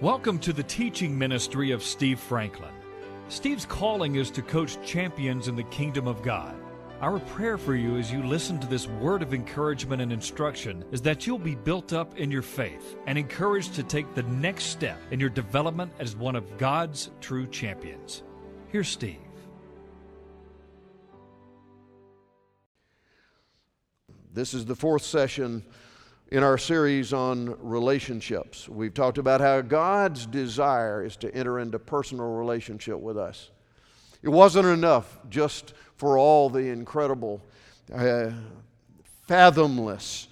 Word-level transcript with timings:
Welcome 0.00 0.40
to 0.40 0.52
the 0.52 0.64
teaching 0.64 1.16
ministry 1.16 1.70
of 1.70 1.80
Steve 1.80 2.18
Franklin. 2.18 2.74
Steve's 3.28 3.64
calling 3.64 4.16
is 4.16 4.28
to 4.32 4.42
coach 4.42 4.76
champions 4.84 5.46
in 5.46 5.54
the 5.54 5.62
kingdom 5.62 6.08
of 6.08 6.20
God. 6.20 6.56
Our 7.00 7.20
prayer 7.20 7.56
for 7.56 7.76
you 7.76 7.96
as 7.96 8.10
you 8.10 8.20
listen 8.24 8.58
to 8.58 8.66
this 8.66 8.88
word 8.88 9.22
of 9.22 9.32
encouragement 9.32 10.02
and 10.02 10.12
instruction 10.12 10.84
is 10.90 11.00
that 11.02 11.28
you'll 11.28 11.38
be 11.38 11.54
built 11.54 11.92
up 11.92 12.18
in 12.18 12.32
your 12.32 12.42
faith 12.42 12.96
and 13.06 13.16
encouraged 13.16 13.74
to 13.74 13.84
take 13.84 14.12
the 14.14 14.24
next 14.24 14.64
step 14.64 14.98
in 15.12 15.20
your 15.20 15.30
development 15.30 15.92
as 16.00 16.16
one 16.16 16.34
of 16.34 16.58
God's 16.58 17.12
true 17.20 17.46
champions. 17.46 18.24
Here's 18.72 18.88
Steve. 18.88 19.18
This 24.32 24.54
is 24.54 24.64
the 24.64 24.74
fourth 24.74 25.04
session 25.04 25.62
in 26.34 26.42
our 26.42 26.58
series 26.58 27.12
on 27.12 27.56
relationships. 27.60 28.68
We've 28.68 28.92
talked 28.92 29.18
about 29.18 29.40
how 29.40 29.60
God's 29.60 30.26
desire 30.26 31.04
is 31.04 31.16
to 31.18 31.32
enter 31.32 31.60
into 31.60 31.78
personal 31.78 32.26
relationship 32.26 32.98
with 32.98 33.16
us. 33.16 33.50
It 34.20 34.30
wasn't 34.30 34.66
enough 34.66 35.16
just 35.30 35.74
for 35.94 36.18
all 36.18 36.50
the 36.50 36.70
incredible, 36.70 37.40
uh, 37.94 38.32
fathomless 39.28 40.26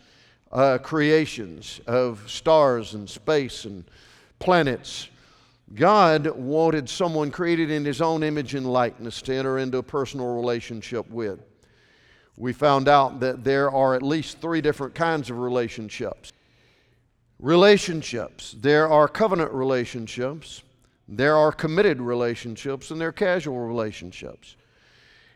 uh, 0.51 0.79
creations 0.79 1.81
of 1.87 2.29
stars 2.29 2.95
and 2.95 3.09
space 3.09 3.65
and 3.65 3.85
planets. 4.41 5.09
God 5.73 6.27
wanted 6.27 6.89
someone 6.89 7.31
created 7.31 7.71
in 7.71 7.85
His 7.85 8.03
own 8.03 8.25
image 8.25 8.57
and 8.57 8.67
likeness 8.67 9.23
to 9.23 9.35
enter 9.37 9.61
into 9.61 9.79
a 9.79 9.85
personal 9.85 10.35
relationship 10.35 11.09
with 11.11 11.39
we 12.43 12.53
found 12.53 12.89
out 12.89 13.21
that 13.21 13.45
there 13.45 13.71
are 13.71 13.95
at 13.95 14.03
least 14.03 14.41
three 14.41 14.61
different 14.61 14.97
kinds 14.97 15.31
of 15.31 15.39
relationships. 15.39 16.33
Relationships. 17.39 18.57
There 18.59 18.89
are 18.89 19.07
covenant 19.07 19.53
relationships, 19.53 20.65
there 21.07 21.37
are 21.37 21.53
committed 21.53 22.03
relationships, 22.03 22.91
and 22.91 23.01
there 23.01 23.11
are 23.11 23.13
casual 23.13 23.61
relationships. 23.61 24.57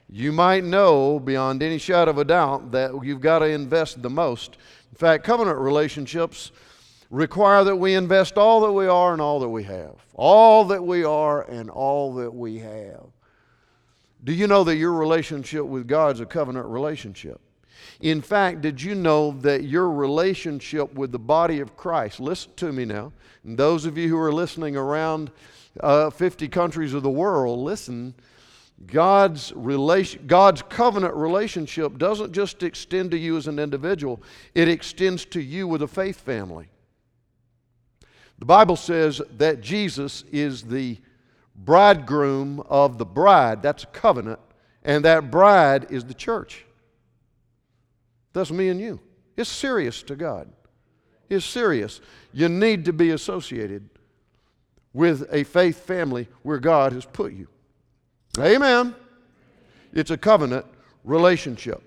You 0.08 0.32
might 0.32 0.64
know 0.64 1.20
beyond 1.20 1.62
any 1.62 1.78
shadow 1.78 2.10
of 2.10 2.18
a 2.18 2.24
doubt 2.24 2.72
that 2.72 2.90
you've 3.04 3.20
got 3.20 3.38
to 3.38 3.46
invest 3.46 4.02
the 4.02 4.10
most. 4.10 4.56
In 4.90 4.96
fact, 4.96 5.22
covenant 5.22 5.58
relationships 5.58 6.50
require 7.10 7.62
that 7.62 7.76
we 7.76 7.94
invest 7.94 8.36
all 8.36 8.60
that 8.62 8.72
we 8.72 8.88
are 8.88 9.12
and 9.12 9.22
all 9.22 9.38
that 9.38 9.48
we 9.48 9.62
have. 9.62 9.94
All 10.14 10.64
that 10.64 10.82
we 10.82 11.04
are 11.04 11.42
and 11.42 11.70
all 11.70 12.14
that 12.14 12.34
we 12.34 12.58
have. 12.58 13.06
Do 14.26 14.32
you 14.32 14.48
know 14.48 14.64
that 14.64 14.74
your 14.74 14.92
relationship 14.92 15.64
with 15.64 15.86
God 15.86 16.16
is 16.16 16.20
a 16.20 16.26
covenant 16.26 16.66
relationship? 16.66 17.40
In 18.00 18.20
fact, 18.20 18.60
did 18.60 18.82
you 18.82 18.96
know 18.96 19.30
that 19.42 19.62
your 19.62 19.88
relationship 19.88 20.92
with 20.94 21.12
the 21.12 21.18
body 21.20 21.60
of 21.60 21.76
Christ, 21.76 22.18
listen 22.18 22.50
to 22.56 22.72
me 22.72 22.84
now, 22.84 23.12
and 23.44 23.56
those 23.56 23.86
of 23.86 23.96
you 23.96 24.08
who 24.08 24.18
are 24.18 24.32
listening 24.32 24.76
around 24.76 25.30
uh, 25.78 26.10
50 26.10 26.48
countries 26.48 26.92
of 26.92 27.04
the 27.04 27.10
world, 27.10 27.60
listen, 27.60 28.14
God's, 28.86 29.52
relation, 29.54 30.26
God's 30.26 30.60
covenant 30.60 31.14
relationship 31.14 31.96
doesn't 31.96 32.32
just 32.32 32.64
extend 32.64 33.12
to 33.12 33.16
you 33.16 33.36
as 33.36 33.46
an 33.46 33.60
individual, 33.60 34.20
it 34.56 34.66
extends 34.66 35.24
to 35.26 35.40
you 35.40 35.68
with 35.68 35.82
a 35.82 35.88
faith 35.88 36.18
family. 36.18 36.66
The 38.40 38.44
Bible 38.44 38.74
says 38.74 39.22
that 39.36 39.60
Jesus 39.60 40.24
is 40.32 40.62
the 40.64 40.98
bridegroom 41.56 42.60
of 42.68 42.98
the 42.98 43.04
bride. 43.04 43.62
That's 43.62 43.84
a 43.84 43.88
covenant. 43.88 44.40
And 44.84 45.04
that 45.04 45.30
bride 45.30 45.90
is 45.90 46.04
the 46.04 46.14
church. 46.14 46.64
That's 48.32 48.50
me 48.50 48.68
and 48.68 48.80
you. 48.80 49.00
It's 49.36 49.50
serious 49.50 50.02
to 50.04 50.16
God. 50.16 50.48
It's 51.28 51.44
serious. 51.44 52.00
You 52.32 52.48
need 52.48 52.84
to 52.84 52.92
be 52.92 53.10
associated 53.10 53.88
with 54.92 55.28
a 55.32 55.44
faith 55.44 55.84
family 55.84 56.28
where 56.42 56.58
God 56.58 56.92
has 56.92 57.04
put 57.04 57.32
you. 57.32 57.48
Amen. 58.38 58.94
It's 59.92 60.10
a 60.10 60.16
covenant 60.16 60.66
relationship. 61.04 61.82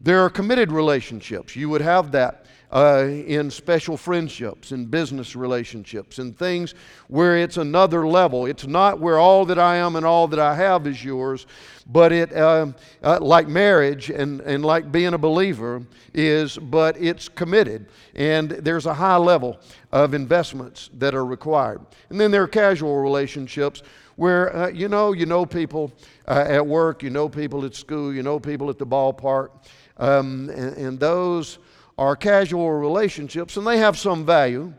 There 0.00 0.20
are 0.20 0.30
committed 0.30 0.72
relationships. 0.72 1.54
You 1.54 1.68
would 1.68 1.80
have 1.80 2.12
that 2.12 2.41
uh, 2.72 3.04
in 3.06 3.50
special 3.50 3.96
friendships, 3.96 4.72
in 4.72 4.86
business 4.86 5.36
relationships, 5.36 6.18
in 6.18 6.32
things 6.32 6.74
where 7.08 7.36
it's 7.36 7.58
another 7.58 8.06
level. 8.06 8.46
It's 8.46 8.66
not 8.66 8.98
where 8.98 9.18
all 9.18 9.44
that 9.46 9.58
I 9.58 9.76
am 9.76 9.96
and 9.96 10.06
all 10.06 10.26
that 10.28 10.38
I 10.38 10.54
have 10.54 10.86
is 10.86 11.04
yours, 11.04 11.46
but 11.86 12.12
it, 12.12 12.32
uh, 12.32 12.68
uh, 13.02 13.18
like 13.20 13.46
marriage 13.46 14.08
and, 14.10 14.40
and 14.40 14.64
like 14.64 14.90
being 14.90 15.14
a 15.14 15.18
believer, 15.18 15.82
is, 16.14 16.56
but 16.56 16.96
it's 16.96 17.28
committed. 17.28 17.86
And 18.14 18.50
there's 18.50 18.86
a 18.86 18.94
high 18.94 19.16
level 19.16 19.58
of 19.92 20.14
investments 20.14 20.90
that 20.94 21.14
are 21.14 21.26
required. 21.26 21.80
And 22.08 22.20
then 22.20 22.30
there 22.30 22.42
are 22.42 22.48
casual 22.48 23.00
relationships 23.00 23.82
where 24.16 24.54
uh, 24.54 24.68
you 24.68 24.88
know 24.88 25.12
you 25.12 25.26
know 25.26 25.46
people 25.46 25.92
uh, 26.28 26.44
at 26.46 26.66
work, 26.66 27.02
you 27.02 27.10
know 27.10 27.28
people 27.28 27.64
at 27.64 27.74
school, 27.74 28.12
you 28.12 28.22
know 28.22 28.38
people 28.38 28.68
at 28.70 28.78
the 28.78 28.86
ballpark, 28.86 29.50
um, 29.98 30.50
and, 30.50 30.76
and, 30.76 31.00
those 31.00 31.58
are 31.98 32.16
casual 32.16 32.70
relationships, 32.72 33.56
and 33.56 33.66
they 33.66 33.78
have 33.78 33.98
some 33.98 34.24
value, 34.24 34.72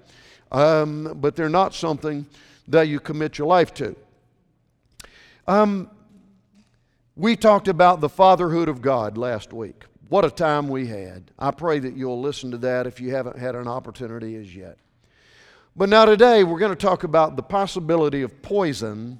um, 0.52 1.18
but 1.22 1.36
they're 1.36 1.50
not 1.50 1.74
something 1.74 2.26
that 2.68 2.88
you 2.88 3.00
commit 3.00 3.38
your 3.38 3.48
life 3.48 3.74
to. 3.76 3.96
Um, 5.48 5.90
we 7.16 7.36
talked 7.36 7.68
about 7.68 8.02
the 8.02 8.10
fatherhood 8.10 8.70
of 8.70 8.82
God 8.82 9.18
last 9.18 9.54
week. 9.54 9.84
What 10.10 10.26
a 10.26 10.30
time 10.30 10.68
we 10.68 10.88
had. 10.88 11.32
I 11.38 11.52
pray 11.52 11.80
that 11.80 11.96
you'll 11.96 12.22
listen 12.22 12.52
to 12.52 12.58
that 12.60 12.88
if 12.88 13.00
you 13.00 13.12
haven't 13.12 13.38
had 13.38 13.56
an 13.56 13.68
opportunity 13.68 14.36
as 14.36 14.56
yet. 14.56 14.78
But 15.76 15.90
now, 15.90 16.06
today, 16.06 16.44
we're 16.44 16.60
going 16.60 16.72
to 16.72 16.76
talk 16.76 17.04
about 17.04 17.36
the 17.36 17.42
possibility 17.44 18.22
of 18.22 18.42
poison 18.44 19.20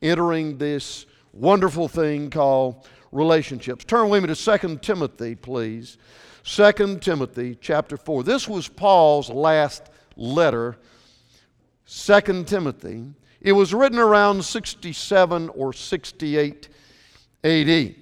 entering 0.00 0.58
this 0.58 1.06
wonderful 1.32 1.86
thing 1.86 2.28
called 2.28 2.88
relationships. 3.12 3.84
Turn 3.84 4.08
with 4.08 4.22
me 4.22 4.34
to 4.34 4.58
2 4.58 4.78
Timothy, 4.78 5.36
please. 5.36 5.98
2 6.44 6.98
Timothy 7.00 7.56
chapter 7.60 7.96
4. 7.96 8.24
This 8.24 8.48
was 8.48 8.68
Paul's 8.68 9.30
last 9.30 9.84
letter, 10.16 10.76
2 11.86 12.44
Timothy. 12.44 13.04
It 13.40 13.52
was 13.52 13.72
written 13.72 13.98
around 13.98 14.44
67 14.44 15.48
or 15.50 15.72
68 15.72 16.68
AD. 17.44 17.94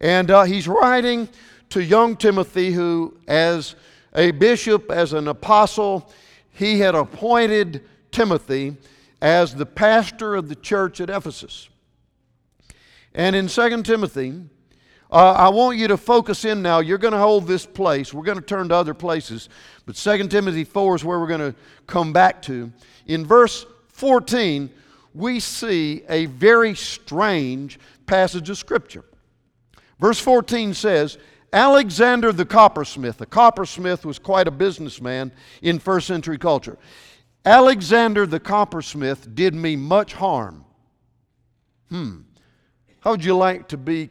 And 0.00 0.30
uh, 0.30 0.44
he's 0.44 0.68
writing 0.68 1.28
to 1.70 1.82
young 1.82 2.16
Timothy, 2.16 2.72
who, 2.72 3.16
as 3.26 3.74
a 4.14 4.30
bishop, 4.32 4.90
as 4.90 5.12
an 5.12 5.28
apostle, 5.28 6.10
he 6.52 6.80
had 6.80 6.94
appointed 6.94 7.84
Timothy 8.10 8.76
as 9.20 9.54
the 9.54 9.66
pastor 9.66 10.34
of 10.34 10.48
the 10.48 10.54
church 10.54 11.00
at 11.00 11.10
Ephesus. 11.10 11.68
And 13.14 13.34
in 13.34 13.48
2 13.48 13.82
Timothy, 13.82 14.44
uh, 15.10 15.32
I 15.32 15.48
want 15.48 15.78
you 15.78 15.88
to 15.88 15.96
focus 15.96 16.44
in 16.44 16.60
now. 16.60 16.80
You're 16.80 16.98
going 16.98 17.12
to 17.12 17.18
hold 17.18 17.46
this 17.46 17.64
place. 17.64 18.12
We're 18.12 18.24
going 18.24 18.38
to 18.38 18.44
turn 18.44 18.68
to 18.68 18.74
other 18.74 18.94
places. 18.94 19.48
But 19.86 19.96
2 19.96 20.28
Timothy 20.28 20.64
4 20.64 20.96
is 20.96 21.04
where 21.04 21.18
we're 21.18 21.26
going 21.26 21.52
to 21.52 21.54
come 21.86 22.12
back 22.12 22.42
to. 22.42 22.70
In 23.06 23.24
verse 23.24 23.64
14, 23.88 24.70
we 25.14 25.40
see 25.40 26.02
a 26.08 26.26
very 26.26 26.74
strange 26.74 27.78
passage 28.06 28.50
of 28.50 28.58
Scripture. 28.58 29.04
Verse 29.98 30.20
14 30.20 30.74
says, 30.74 31.16
Alexander 31.52 32.30
the 32.30 32.44
coppersmith, 32.44 33.20
a 33.22 33.26
coppersmith 33.26 34.04
was 34.04 34.18
quite 34.18 34.46
a 34.46 34.50
businessman 34.50 35.32
in 35.62 35.78
first 35.78 36.06
century 36.06 36.36
culture. 36.36 36.76
Alexander 37.44 38.26
the 38.26 38.38
coppersmith 38.38 39.34
did 39.34 39.54
me 39.54 39.74
much 39.74 40.12
harm. 40.12 40.66
Hmm. 41.88 42.20
How 43.00 43.12
would 43.12 43.24
you 43.24 43.34
like 43.34 43.68
to 43.68 43.78
be 43.78 44.10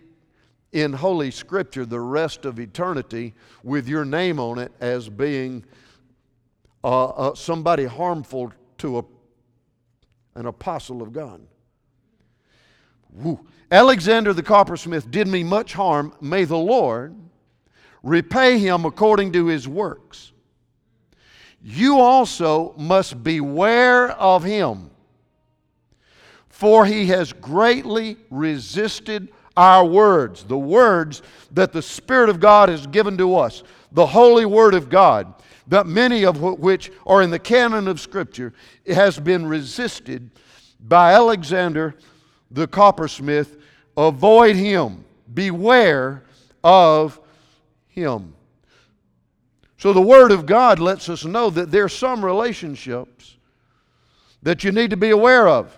in 0.78 0.94
Holy 0.94 1.32
Scripture 1.32 1.88
the 1.88 2.00
rest 2.00 2.46
of 2.46 2.60
eternity 2.60 3.34
with 3.64 3.88
your 3.88 4.06
name 4.06 4.40
on 4.40 4.60
it 4.60 4.72
as 4.80 5.10
being 5.10 5.66
uh, 6.84 7.06
uh, 7.06 7.34
somebody 7.34 7.86
harmful 7.86 8.54
to 8.78 9.00
a, 9.00 9.06
an 10.36 10.46
apostle 10.46 11.02
of 11.02 11.12
God. 11.12 11.42
Woo. 13.12 13.40
Alexander 13.72 14.34
the 14.34 14.44
coppersmith 14.44 15.10
did 15.10 15.28
me 15.28 15.44
much 15.44 15.74
harm. 15.74 16.14
May 16.22 16.44
the 16.44 16.58
Lord 16.58 17.16
repay 18.04 18.60
him 18.60 18.86
according 18.86 19.34
to 19.34 19.48
his 19.48 19.68
works. 19.68 20.32
You 21.64 22.00
also 22.00 22.76
must 22.78 23.24
beware 23.24 24.12
of 24.12 24.44
him, 24.44 24.92
for 26.50 26.86
he 26.86 27.08
has 27.08 27.34
greatly 27.34 28.18
resisted 28.30 29.30
our 29.58 29.84
words, 29.84 30.44
the 30.44 30.58
words 30.58 31.24
that 31.52 31.74
the 31.74 31.82
Spirit 31.82 32.30
of 32.30 32.40
God 32.40 32.70
has 32.70 32.88
given 32.88 33.18
to 33.18 33.36
us, 33.36 33.64
the 33.92 34.06
holy 34.06 34.46
Word 34.46 34.76
of 34.76 34.90
God, 34.90 35.34
that 35.68 35.88
many 35.88 36.24
of 36.24 36.42
which 36.42 36.92
are 37.06 37.22
in 37.22 37.32
the 37.32 37.40
canon 37.40 37.88
of 37.88 38.00
Scripture, 38.00 38.54
has 38.86 39.20
been 39.20 39.46
resisted 39.46 40.30
by 40.80 41.14
Alexander 41.14 41.96
the 42.52 42.68
coppersmith. 42.68 43.58
Avoid 43.98 44.56
him, 44.56 45.04
beware 45.34 46.24
of 46.64 47.20
him. 47.88 48.36
So 49.80 49.92
the 49.92 50.02
Word 50.02 50.32
of 50.32 50.46
God 50.46 50.80
lets 50.80 51.10
us 51.10 51.26
know 51.26 51.50
that 51.50 51.72
there 51.72 51.84
are 51.84 51.90
some 51.90 52.24
relationships 52.24 53.38
that 54.44 54.64
you 54.64 54.72
need 54.72 54.92
to 54.92 54.98
be 54.98 55.10
aware 55.10 55.48
of. 55.48 55.78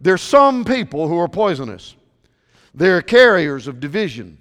There's 0.00 0.22
some 0.22 0.64
people 0.64 1.06
who 1.06 1.18
are 1.18 1.28
poisonous. 1.28 1.94
They're 2.74 3.02
carriers 3.02 3.66
of 3.66 3.80
division 3.80 4.38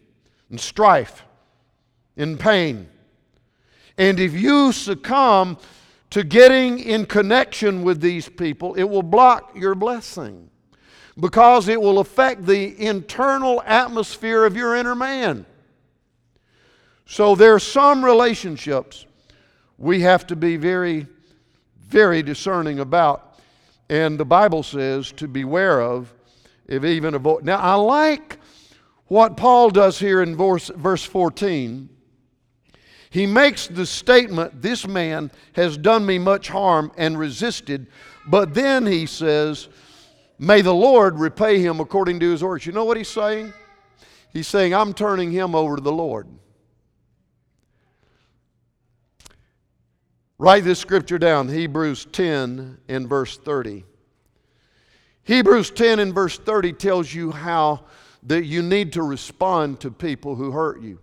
and 0.50 0.60
strife 0.60 1.24
and 2.16 2.40
pain. 2.40 2.88
And 3.98 4.20
if 4.20 4.34
you 4.34 4.72
succumb 4.72 5.58
to 6.12 6.24
getting 6.24 6.80
in 6.80 7.06
connection 7.06 7.84
with 7.84 8.02
these 8.02 8.28
people, 8.30 8.74
it 8.76 8.84
will 8.84 9.04
block 9.04 9.56
your 9.56 9.76
blessing 9.76 10.50
because 11.20 11.68
it 11.68 11.82
will 11.82 12.00
affect 12.00 12.46
the 12.46 12.80
internal 12.82 13.62
atmosphere 13.66 14.46
of 14.46 14.56
your 14.56 14.76
inner 14.76 14.96
man. 14.96 15.46
So 17.06 17.36
there 17.36 17.54
are 17.54 17.60
some 17.60 18.04
relationships 18.04 19.06
we 19.78 20.02
have 20.02 20.26
to 20.28 20.36
be 20.36 20.58
very, 20.58 21.08
very 21.80 22.24
discerning 22.24 22.80
about. 22.80 23.40
And 23.90 24.18
the 24.18 24.26
Bible 24.26 24.64
says 24.64 25.12
to 25.14 25.28
beware 25.28 25.82
of, 25.82 26.14
if 26.68 26.84
even 26.84 27.14
avoid. 27.14 27.44
Now, 27.44 27.58
I 27.58 27.76
like 27.76 28.40
what 29.08 29.38
Paul 29.38 29.70
does 29.70 30.00
here 30.00 30.22
in 30.22 30.36
verse, 30.36 30.70
verse 30.70 31.04
14. 31.04 31.90
He 33.10 33.26
makes 33.26 33.68
the 33.68 33.86
statement, 33.86 34.62
This 34.62 34.88
man 34.88 35.32
has 35.54 35.78
done 35.78 36.06
me 36.06 36.18
much 36.18 36.48
harm 36.48 36.92
and 36.98 37.20
resisted. 37.20 37.88
But 38.26 38.54
then 38.54 38.86
he 38.86 39.06
says, 39.06 39.68
May 40.40 40.62
the 40.62 40.74
Lord 40.74 41.20
repay 41.20 41.60
him 41.60 41.80
according 41.82 42.22
to 42.22 42.32
his 42.32 42.42
works. 42.42 42.66
You 42.66 42.72
know 42.72 42.86
what 42.86 42.98
he's 42.98 43.10
saying? 43.10 43.54
He's 44.32 44.48
saying, 44.48 44.74
I'm 44.74 44.94
turning 44.94 45.30
him 45.30 45.56
over 45.56 45.76
to 45.76 45.82
the 45.82 45.92
Lord. 45.92 46.28
Write 50.38 50.64
this 50.64 50.80
scripture 50.80 51.20
down 51.20 51.50
Hebrews 51.50 52.08
10 52.12 52.80
and 52.88 53.08
verse 53.08 53.38
30. 53.38 53.84
Hebrews 55.32 55.72
10 55.72 56.00
and 56.00 56.14
verse 56.14 56.38
30 56.38 56.74
tells 56.74 57.14
you 57.14 57.32
how 57.32 57.86
that 58.24 58.44
you 58.44 58.62
need 58.62 58.92
to 58.92 59.02
respond 59.02 59.80
to 59.80 59.90
people 59.90 60.36
who 60.36 60.52
hurt 60.52 60.82
you. 60.82 61.00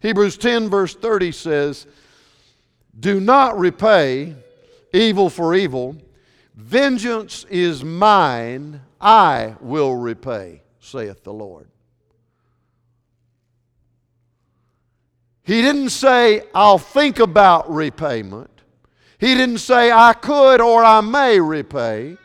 Hebrews 0.00 0.38
10 0.38 0.70
verse 0.70 0.94
30 0.94 1.30
says, 1.30 1.86
Do 2.98 3.20
not 3.20 3.58
repay 3.58 4.34
evil 4.94 5.28
for 5.28 5.54
evil. 5.54 5.94
Vengeance 6.54 7.44
is 7.50 7.84
mine, 7.84 8.80
I 8.98 9.56
will 9.60 9.94
repay, 9.94 10.62
saith 10.80 11.22
the 11.22 11.34
Lord. 11.34 11.68
He 15.42 15.60
didn't 15.60 15.90
say, 15.90 16.44
I'll 16.54 16.78
think 16.78 17.18
about 17.18 17.70
repayment. 17.70 18.62
He 19.18 19.34
didn't 19.34 19.58
say, 19.58 19.92
I 19.92 20.14
could 20.14 20.62
or 20.62 20.82
I 20.82 21.02
may 21.02 21.38
repay. 21.38 22.16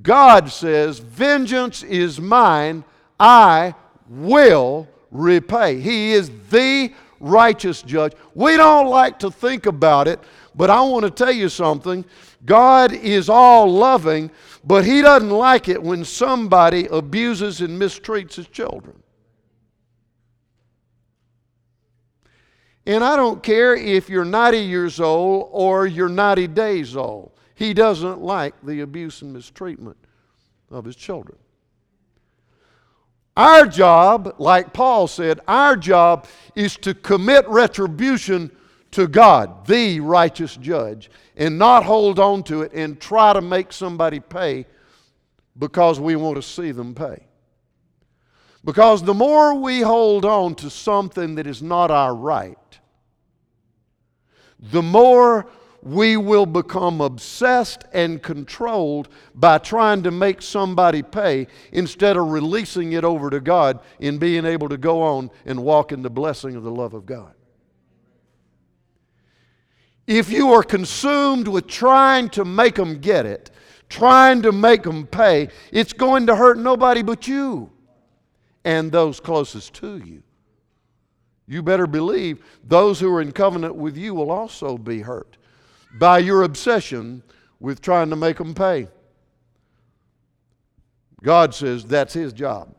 God 0.00 0.50
says, 0.50 0.98
Vengeance 0.98 1.82
is 1.82 2.20
mine, 2.20 2.84
I 3.20 3.74
will 4.08 4.88
repay. 5.10 5.80
He 5.80 6.12
is 6.12 6.30
the 6.50 6.92
righteous 7.20 7.82
judge. 7.82 8.12
We 8.34 8.56
don't 8.56 8.88
like 8.88 9.18
to 9.20 9.30
think 9.30 9.66
about 9.66 10.08
it, 10.08 10.18
but 10.54 10.70
I 10.70 10.80
want 10.80 11.04
to 11.04 11.10
tell 11.10 11.32
you 11.32 11.48
something. 11.48 12.04
God 12.44 12.92
is 12.92 13.28
all 13.28 13.70
loving, 13.70 14.30
but 14.64 14.84
He 14.84 15.02
doesn't 15.02 15.30
like 15.30 15.68
it 15.68 15.82
when 15.82 16.04
somebody 16.04 16.86
abuses 16.86 17.60
and 17.60 17.80
mistreats 17.80 18.34
His 18.34 18.48
children. 18.48 19.02
And 22.84 23.04
I 23.04 23.14
don't 23.14 23.42
care 23.42 23.74
if 23.74 24.08
you're 24.08 24.24
90 24.24 24.58
years 24.58 24.98
old 24.98 25.48
or 25.52 25.86
you're 25.86 26.08
90 26.08 26.48
days 26.48 26.96
old. 26.96 27.30
He 27.62 27.74
doesn't 27.74 28.20
like 28.20 28.56
the 28.64 28.80
abuse 28.80 29.22
and 29.22 29.32
mistreatment 29.32 29.96
of 30.72 30.84
his 30.84 30.96
children. 30.96 31.38
Our 33.36 33.66
job, 33.66 34.34
like 34.38 34.72
Paul 34.72 35.06
said, 35.06 35.38
our 35.46 35.76
job 35.76 36.26
is 36.56 36.76
to 36.78 36.92
commit 36.92 37.48
retribution 37.48 38.50
to 38.90 39.06
God, 39.06 39.64
the 39.68 40.00
righteous 40.00 40.56
judge, 40.56 41.08
and 41.36 41.56
not 41.56 41.84
hold 41.84 42.18
on 42.18 42.42
to 42.44 42.62
it 42.62 42.72
and 42.72 43.00
try 43.00 43.32
to 43.32 43.40
make 43.40 43.72
somebody 43.72 44.18
pay 44.18 44.66
because 45.56 46.00
we 46.00 46.16
want 46.16 46.34
to 46.34 46.42
see 46.42 46.72
them 46.72 46.96
pay. 46.96 47.28
Because 48.64 49.04
the 49.04 49.14
more 49.14 49.54
we 49.54 49.82
hold 49.82 50.24
on 50.24 50.56
to 50.56 50.68
something 50.68 51.36
that 51.36 51.46
is 51.46 51.62
not 51.62 51.92
our 51.92 52.12
right, 52.12 52.58
the 54.58 54.82
more 54.82 55.46
we 55.82 56.16
will 56.16 56.46
become 56.46 57.00
obsessed 57.00 57.84
and 57.92 58.22
controlled 58.22 59.08
by 59.34 59.58
trying 59.58 60.02
to 60.04 60.10
make 60.10 60.40
somebody 60.40 61.02
pay 61.02 61.48
instead 61.72 62.16
of 62.16 62.28
releasing 62.30 62.92
it 62.92 63.04
over 63.04 63.30
to 63.30 63.40
God 63.40 63.80
and 64.00 64.20
being 64.20 64.44
able 64.44 64.68
to 64.68 64.76
go 64.76 65.02
on 65.02 65.30
and 65.44 65.62
walk 65.62 65.90
in 65.90 66.02
the 66.02 66.10
blessing 66.10 66.54
of 66.54 66.62
the 66.62 66.70
love 66.70 66.94
of 66.94 67.04
God. 67.04 67.34
If 70.06 70.30
you 70.30 70.52
are 70.52 70.62
consumed 70.62 71.48
with 71.48 71.66
trying 71.66 72.28
to 72.30 72.44
make 72.44 72.76
them 72.76 72.98
get 72.98 73.26
it, 73.26 73.50
trying 73.88 74.42
to 74.42 74.52
make 74.52 74.84
them 74.84 75.06
pay, 75.06 75.48
it's 75.72 75.92
going 75.92 76.26
to 76.26 76.36
hurt 76.36 76.58
nobody 76.58 77.02
but 77.02 77.26
you 77.26 77.70
and 78.64 78.92
those 78.92 79.18
closest 79.18 79.74
to 79.74 79.98
you 79.98 80.22
you 81.46 81.62
better 81.62 81.86
believe 81.86 82.42
those 82.64 83.00
who 83.00 83.12
are 83.12 83.20
in 83.20 83.32
covenant 83.32 83.74
with 83.74 83.96
you 83.96 84.14
will 84.14 84.30
also 84.30 84.78
be 84.78 85.00
hurt 85.00 85.36
by 85.92 86.18
your 86.18 86.42
obsession 86.42 87.22
with 87.60 87.80
trying 87.80 88.10
to 88.10 88.16
make 88.16 88.38
them 88.38 88.54
pay. 88.54 88.88
God 91.22 91.54
says 91.54 91.84
that's 91.84 92.14
His 92.14 92.32
job. 92.32 92.74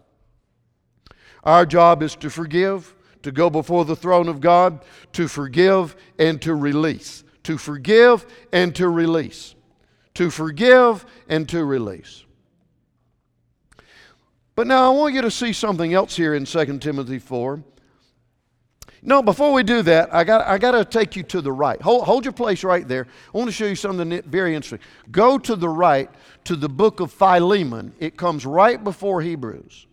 Our 1.44 1.65
job 1.65 2.04
is 2.04 2.15
to 2.18 2.30
forgive, 2.30 2.94
to 3.24 3.31
go 3.31 3.50
before 3.50 3.86
the 3.86 3.95
throne 3.95 4.27
of 4.27 4.42
God, 4.42 4.83
to 5.13 5.27
forgive 5.27 5.95
and 6.19 6.42
to 6.42 6.56
release. 6.56 7.24
To 7.44 7.57
forgive 7.57 8.25
and 8.51 8.74
to 8.75 8.88
release. 8.89 9.56
To 10.16 10.30
forgive 10.30 11.06
and 11.27 11.48
to 11.50 11.63
release. 11.66 12.24
But 14.56 14.68
now 14.68 14.92
I 14.92 14.95
want 14.95 15.16
you 15.16 15.21
to 15.21 15.31
see 15.31 15.51
something 15.51 15.94
else 15.94 16.16
here 16.16 16.36
in 16.36 16.45
2 16.45 16.80
Timothy 16.80 17.19
4. 17.19 17.63
No, 19.06 19.22
before 19.22 19.52
we 19.52 19.64
do 19.64 19.82
that, 19.82 20.14
I 20.14 20.24
got, 20.24 20.48
I 20.48 20.58
got 20.58 20.72
to 20.72 20.86
take 20.86 21.18
you 21.18 21.24
to 21.24 21.42
the 21.42 21.52
right. 21.52 21.82
Hold, 21.82 22.06
hold 22.06 22.24
your 22.24 22.32
place 22.32 22.64
right 22.64 22.88
there. 22.88 23.06
I 23.34 23.38
want 23.38 23.50
to 23.50 23.52
show 23.52 23.66
you 23.66 23.76
something 23.76 24.22
very 24.22 24.56
interesting. 24.56 24.80
Go 25.12 25.38
to 25.40 25.58
the 25.58 25.68
right 25.68 26.10
to 26.45 26.56
the 26.56 26.69
book 26.69 27.02
of 27.02 27.12
Philemon. 27.12 27.94
It 28.00 28.16
comes 28.16 28.45
right 28.45 28.81
before 28.81 29.22
Hebrews. 29.22 29.88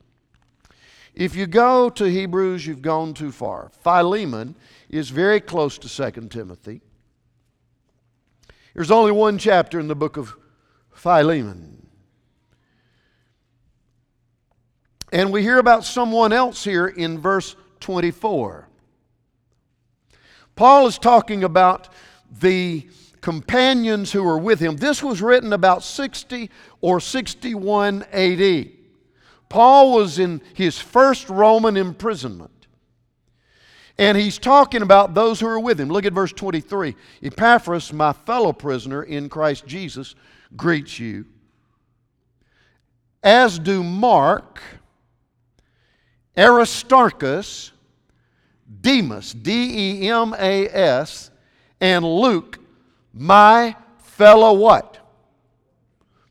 If 1.12 1.34
you 1.34 1.48
go 1.48 1.90
to 1.90 2.04
Hebrews, 2.04 2.64
you've 2.64 2.82
gone 2.82 3.12
too 3.12 3.32
far. 3.32 3.72
Philemon 3.82 4.54
is 4.88 5.10
very 5.10 5.40
close 5.40 5.76
to 5.78 6.12
2 6.12 6.28
Timothy. 6.28 6.80
There's 8.74 8.92
only 8.92 9.10
one 9.10 9.38
chapter 9.38 9.80
in 9.80 9.88
the 9.88 9.96
book 9.96 10.18
of 10.18 10.36
Philemon. 10.92 11.84
And 15.12 15.32
we 15.32 15.42
hear 15.42 15.58
about 15.58 15.84
someone 15.84 16.32
else 16.32 16.62
here 16.62 16.86
in 16.86 17.18
verse 17.18 17.56
24. 17.80 18.69
Paul 20.56 20.86
is 20.86 20.98
talking 20.98 21.44
about 21.44 21.88
the 22.40 22.86
companions 23.20 24.12
who 24.12 24.22
were 24.22 24.38
with 24.38 24.60
him. 24.60 24.76
This 24.76 25.02
was 25.02 25.20
written 25.20 25.52
about 25.52 25.82
60 25.82 26.50
or 26.80 27.00
61 27.00 28.04
AD. 28.12 28.70
Paul 29.48 29.92
was 29.94 30.18
in 30.18 30.40
his 30.54 30.78
first 30.78 31.28
Roman 31.28 31.76
imprisonment. 31.76 32.60
And 33.98 34.16
he's 34.16 34.38
talking 34.38 34.80
about 34.80 35.12
those 35.12 35.40
who 35.40 35.46
are 35.46 35.60
with 35.60 35.78
him. 35.78 35.90
Look 35.90 36.06
at 36.06 36.14
verse 36.14 36.32
23. 36.32 36.96
Epaphras, 37.22 37.92
my 37.92 38.14
fellow 38.14 38.52
prisoner 38.52 39.02
in 39.02 39.28
Christ 39.28 39.66
Jesus, 39.66 40.14
greets 40.56 40.98
you, 40.98 41.26
as 43.22 43.58
do 43.58 43.84
Mark, 43.84 44.62
Aristarchus, 46.36 47.72
Demas, 48.80 49.32
D 49.32 50.02
E 50.04 50.08
M 50.08 50.34
A 50.38 50.68
S, 50.68 51.30
and 51.80 52.04
Luke, 52.04 52.58
my 53.12 53.74
fellow 53.98 54.52
what? 54.52 54.98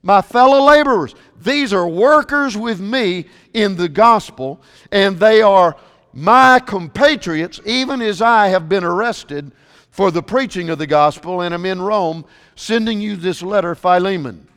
My 0.01 0.21
fellow 0.21 0.65
laborers. 0.65 1.15
These 1.41 1.73
are 1.73 1.87
workers 1.87 2.55
with 2.55 2.79
me 2.79 3.25
in 3.53 3.75
the 3.75 3.89
gospel, 3.89 4.61
and 4.91 5.17
they 5.19 5.41
are 5.41 5.75
my 6.13 6.59
compatriots, 6.59 7.59
even 7.65 8.01
as 8.01 8.21
I 8.21 8.47
have 8.47 8.69
been 8.69 8.83
arrested 8.83 9.51
for 9.89 10.11
the 10.11 10.23
preaching 10.23 10.69
of 10.69 10.77
the 10.77 10.87
gospel, 10.87 11.41
and 11.41 11.53
am 11.53 11.65
in 11.65 11.81
Rome 11.81 12.25
sending 12.55 13.01
you 13.01 13.15
this 13.15 13.41
letter, 13.41 13.75
Philemon. 13.75 14.47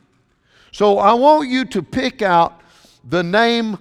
So 0.71 0.97
I 0.99 1.13
want 1.13 1.49
you 1.49 1.65
to 1.65 1.83
pick 1.83 2.21
out 2.21 2.61
the 3.03 3.23
name 3.23 3.77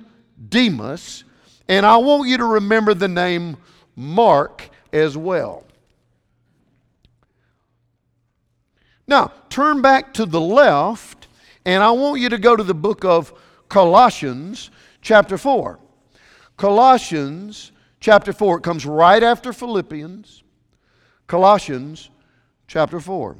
Demas, 0.48 1.24
and 1.68 1.86
I 1.86 1.96
want 1.96 2.28
you 2.28 2.36
to 2.38 2.44
remember 2.44 2.94
the 2.94 3.08
name 3.08 3.56
Mark 3.96 4.70
as 4.92 5.16
well. 5.16 5.64
Now, 9.06 9.32
turn 9.48 9.82
back 9.82 10.14
to 10.14 10.26
the 10.26 10.40
left 10.40 11.22
And 11.64 11.82
I 11.82 11.90
want 11.92 12.20
you 12.20 12.28
to 12.28 12.38
go 12.38 12.56
to 12.56 12.62
the 12.62 12.74
book 12.74 13.04
of 13.04 13.32
Colossians, 13.68 14.70
chapter 15.00 15.38
4. 15.38 15.78
Colossians, 16.56 17.72
chapter 18.00 18.32
4. 18.32 18.58
It 18.58 18.62
comes 18.62 18.84
right 18.84 19.22
after 19.22 19.52
Philippians. 19.52 20.42
Colossians, 21.26 22.10
chapter 22.66 22.98
4. 22.98 23.36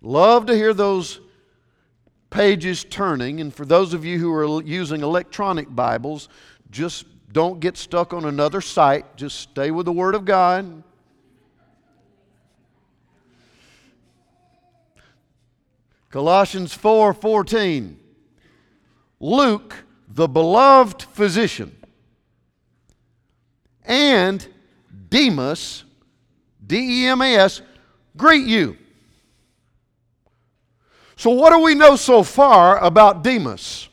Love 0.00 0.46
to 0.46 0.54
hear 0.56 0.74
those 0.74 1.20
pages 2.32 2.82
turning. 2.82 3.40
And 3.40 3.54
for 3.54 3.64
those 3.64 3.94
of 3.94 4.04
you 4.04 4.18
who 4.18 4.32
are 4.32 4.62
using 4.62 5.02
electronic 5.02 5.72
Bibles, 5.72 6.28
just 6.70 7.04
don't 7.32 7.60
get 7.60 7.76
stuck 7.76 8.12
on 8.12 8.24
another 8.24 8.60
site. 8.60 9.16
Just 9.16 9.38
stay 9.38 9.70
with 9.70 9.86
the 9.86 9.92
Word 9.92 10.16
of 10.16 10.24
God. 10.24 10.82
Colossians 16.10 16.74
4 16.74 17.14
14. 17.14 17.98
Luke, 19.20 19.84
the 20.08 20.26
beloved 20.26 21.02
physician, 21.02 21.76
and 23.84 24.46
Demas, 25.08 25.84
D 26.66 27.04
E 27.04 27.06
M 27.06 27.22
A 27.22 27.36
S, 27.36 27.62
greet 28.16 28.46
you. 28.46 28.76
So, 31.22 31.30
what 31.30 31.50
do 31.50 31.60
we 31.60 31.76
know 31.76 31.94
so 31.94 32.24
far 32.24 32.82
about 32.82 33.22
Demas? 33.22 33.88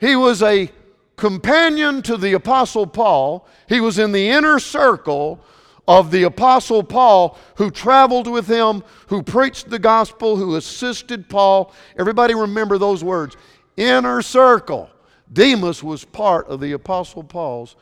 He 0.00 0.16
was 0.16 0.42
a 0.42 0.68
companion 1.14 2.02
to 2.02 2.16
the 2.16 2.32
Apostle 2.32 2.88
Paul, 2.88 3.46
he 3.68 3.78
was 3.78 4.00
in 4.00 4.10
the 4.10 4.28
inner 4.28 4.58
circle 4.58 5.38
of 5.86 6.10
the 6.10 6.24
Apostle 6.24 6.82
Paul 6.82 7.38
who 7.54 7.70
traveled 7.70 8.26
with 8.26 8.48
him, 8.48 8.82
who 9.06 9.22
preached 9.22 9.70
the 9.70 9.78
gospel, 9.78 10.34
who 10.34 10.56
assisted 10.56 11.28
Paul. 11.28 11.72
Everybody 11.96 12.34
remember 12.34 12.76
those 12.76 13.04
words 13.04 13.36
inner 13.76 14.22
circle. 14.22 14.90
Demas 15.32 15.84
was 15.84 16.04
part 16.04 16.48
of 16.48 16.58
the 16.58 16.72
Apostle 16.72 17.22
Paul's 17.22 17.76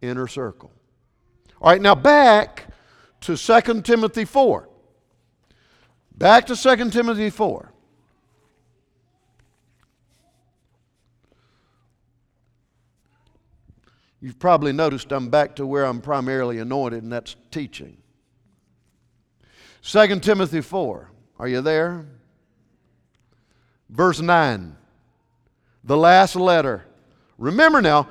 inner 0.00 0.28
circle. 0.28 0.70
All 1.60 1.72
right, 1.72 1.82
now 1.82 1.96
back 1.96 2.66
to 3.22 3.36
2 3.36 3.82
Timothy 3.82 4.24
4. 4.24 4.68
Back 6.18 6.46
to 6.46 6.56
2 6.56 6.90
Timothy 6.90 7.30
4. 7.30 7.72
You've 14.20 14.40
probably 14.40 14.72
noticed 14.72 15.12
I'm 15.12 15.28
back 15.28 15.54
to 15.56 15.66
where 15.66 15.84
I'm 15.84 16.00
primarily 16.00 16.58
anointed, 16.58 17.04
and 17.04 17.12
that's 17.12 17.36
teaching. 17.52 17.98
2 19.82 20.18
Timothy 20.18 20.60
4. 20.60 21.08
Are 21.38 21.46
you 21.46 21.60
there? 21.60 22.04
Verse 23.88 24.20
9. 24.20 24.76
The 25.84 25.96
last 25.96 26.34
letter. 26.34 26.84
Remember 27.38 27.80
now, 27.80 28.08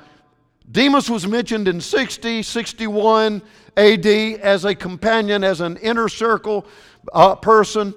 Demas 0.70 1.10
was 1.10 1.26
mentioned 1.26 1.68
in 1.68 1.80
60, 1.80 2.42
61 2.42 3.42
AD 3.76 4.06
as 4.06 4.64
a 4.64 4.74
companion, 4.74 5.44
as 5.44 5.60
an 5.60 5.76
inner 5.76 6.08
circle 6.08 6.66
uh, 7.12 7.34
person. 7.36 7.94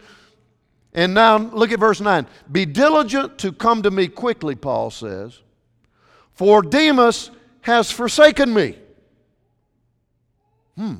And 0.93 1.13
now 1.13 1.37
look 1.37 1.71
at 1.71 1.79
verse 1.79 2.01
9. 2.01 2.27
Be 2.51 2.65
diligent 2.65 3.37
to 3.39 3.51
come 3.51 3.83
to 3.83 3.91
me 3.91 4.07
quickly, 4.07 4.55
Paul 4.55 4.91
says, 4.91 5.39
for 6.33 6.61
Demas 6.61 7.31
has 7.61 7.91
forsaken 7.91 8.53
me. 8.53 8.77
Hmm. 10.75 10.95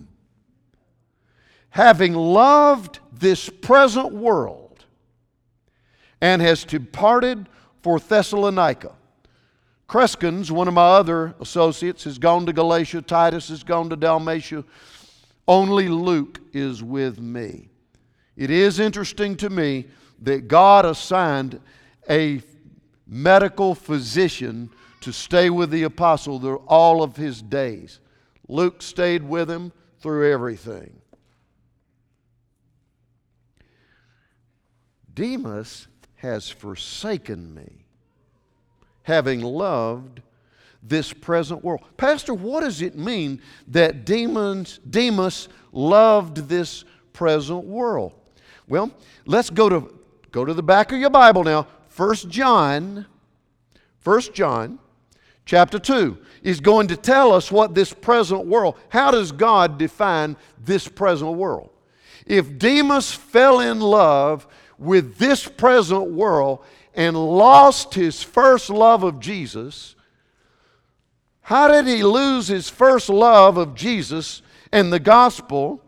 Having 1.71 2.13
loved 2.13 2.99
this 3.11 3.49
present 3.49 4.13
world 4.13 4.85
and 6.21 6.41
has 6.41 6.63
departed 6.63 7.47
for 7.81 7.99
Thessalonica. 7.99 8.93
Crescens, 9.89 10.51
one 10.51 10.67
of 10.67 10.73
my 10.73 10.81
other 10.81 11.35
associates, 11.41 12.05
has 12.05 12.17
gone 12.17 12.45
to 12.45 12.53
Galatia. 12.53 13.01
Titus 13.01 13.49
has 13.49 13.63
gone 13.63 13.89
to 13.89 13.95
Dalmatia. 13.95 14.63
Only 15.47 15.89
Luke 15.89 16.39
is 16.53 16.81
with 16.81 17.19
me. 17.19 17.70
It 18.41 18.49
is 18.49 18.79
interesting 18.79 19.35
to 19.35 19.51
me 19.51 19.85
that 20.23 20.47
God 20.47 20.83
assigned 20.83 21.59
a 22.09 22.41
medical 23.05 23.75
physician 23.75 24.71
to 25.01 25.13
stay 25.13 25.51
with 25.51 25.69
the 25.69 25.83
apostle 25.83 26.39
through 26.39 26.63
all 26.65 27.03
of 27.03 27.15
his 27.15 27.39
days. 27.39 27.99
Luke 28.47 28.81
stayed 28.81 29.21
with 29.21 29.47
him 29.47 29.71
through 29.99 30.33
everything. 30.33 31.01
Demas 35.13 35.87
has 36.15 36.49
forsaken 36.49 37.53
me, 37.53 37.85
having 39.03 39.41
loved 39.41 40.23
this 40.81 41.13
present 41.13 41.63
world. 41.63 41.83
Pastor, 41.95 42.33
what 42.33 42.61
does 42.61 42.81
it 42.81 42.97
mean 42.97 43.39
that 43.67 44.03
Demas, 44.03 44.79
Demas 44.89 45.47
loved 45.71 46.49
this 46.49 46.85
present 47.13 47.65
world? 47.65 48.13
Well, 48.71 48.89
let's 49.25 49.49
go 49.49 49.67
to, 49.67 49.93
go 50.31 50.45
to 50.45 50.53
the 50.53 50.63
back 50.63 50.93
of 50.93 50.97
your 50.97 51.09
Bible 51.09 51.43
now. 51.43 51.67
First 51.89 52.29
John, 52.29 53.05
First 53.99 54.33
John 54.33 54.79
chapter 55.43 55.77
2 55.77 56.17
is 56.41 56.61
going 56.61 56.87
to 56.87 56.95
tell 56.95 57.33
us 57.33 57.51
what 57.51 57.75
this 57.75 57.91
present 57.91 58.45
world, 58.45 58.77
how 58.87 59.11
does 59.11 59.33
God 59.33 59.77
define 59.77 60.37
this 60.57 60.87
present 60.87 61.33
world? 61.33 61.69
If 62.25 62.57
Demas 62.57 63.11
fell 63.11 63.59
in 63.59 63.81
love 63.81 64.47
with 64.77 65.17
this 65.17 65.45
present 65.45 66.09
world 66.09 66.63
and 66.93 67.17
lost 67.17 67.93
his 67.93 68.23
first 68.23 68.69
love 68.69 69.03
of 69.03 69.19
Jesus, 69.19 69.97
how 71.41 71.67
did 71.67 71.87
he 71.87 72.03
lose 72.03 72.47
his 72.47 72.69
first 72.69 73.09
love 73.09 73.57
of 73.57 73.75
Jesus 73.75 74.41
and 74.71 74.93
the 74.93 74.99
gospel? 74.99 75.83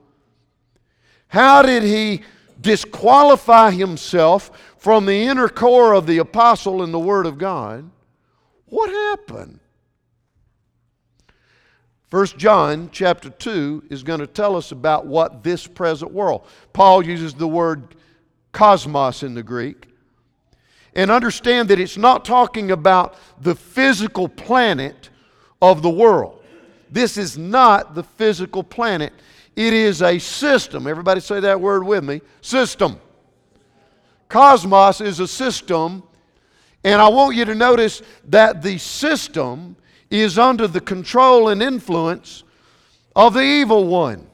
How 1.29 1.61
did 1.61 1.83
he 1.83 2.23
disqualify 2.63 3.71
himself 3.71 4.49
from 4.79 5.05
the 5.05 5.27
inner 5.27 5.47
core 5.47 5.93
of 5.93 6.07
the 6.07 6.17
apostle 6.17 6.81
and 6.81 6.93
the 6.93 6.99
Word 6.99 7.27
of 7.27 7.37
God? 7.37 7.91
What 8.65 8.89
happened? 8.89 9.59
First 12.13 12.37
John 12.37 12.89
chapter 12.91 13.29
2 13.29 13.85
is 13.89 14.03
going 14.03 14.19
to 14.19 14.27
tell 14.27 14.55
us 14.55 14.71
about 14.71 15.05
what 15.05 15.43
this 15.43 15.65
present 15.65 16.11
world. 16.11 16.45
Paul 16.71 17.03
uses 17.03 17.33
the 17.33 17.47
word 17.47 17.95
cosmos 18.51 19.23
in 19.23 19.33
the 19.33 19.41
Greek. 19.41 19.87
And 20.95 21.09
understand 21.09 21.69
that 21.69 21.79
it's 21.79 21.97
not 21.97 22.23
talking 22.23 22.69
about 22.69 23.15
the 23.41 23.55
physical 23.55 24.29
planet 24.29 25.09
of 25.59 25.81
the 25.81 25.89
world. 25.89 26.42
This 26.93 27.17
is 27.17 27.37
not 27.37 27.95
the 27.95 28.03
physical 28.03 28.63
planet. 28.63 29.11
It 29.55 29.73
is 29.73 30.01
a 30.01 30.19
system. 30.19 30.87
Everybody 30.87 31.19
say 31.19 31.39
that 31.39 31.59
word 31.59 31.83
with 31.83 32.03
me. 32.03 32.21
System. 32.41 32.99
Cosmos 34.29 35.01
is 35.01 35.19
a 35.19 35.27
system 35.27 36.03
and 36.83 37.01
I 37.01 37.07
want 37.07 37.35
you 37.35 37.45
to 37.45 37.55
notice 37.55 38.01
that 38.27 38.61
the 38.61 38.77
system 38.77 39.77
is 40.09 40.37
under 40.37 40.67
the 40.67 40.81
control 40.81 41.49
and 41.49 41.63
influence 41.63 42.43
of 43.15 43.33
the 43.33 43.41
evil 43.41 43.87
one. 43.87 44.27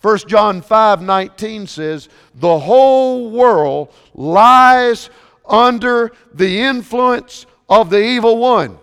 1 0.00 0.18
John 0.26 0.62
5 0.62 1.02
19 1.02 1.66
says, 1.66 2.08
The 2.34 2.58
whole 2.58 3.30
world 3.30 3.92
lies 4.14 5.10
under 5.46 6.12
the 6.32 6.60
influence 6.60 7.46
of 7.68 7.90
the 7.90 8.02
evil 8.02 8.38
one. 8.38 8.78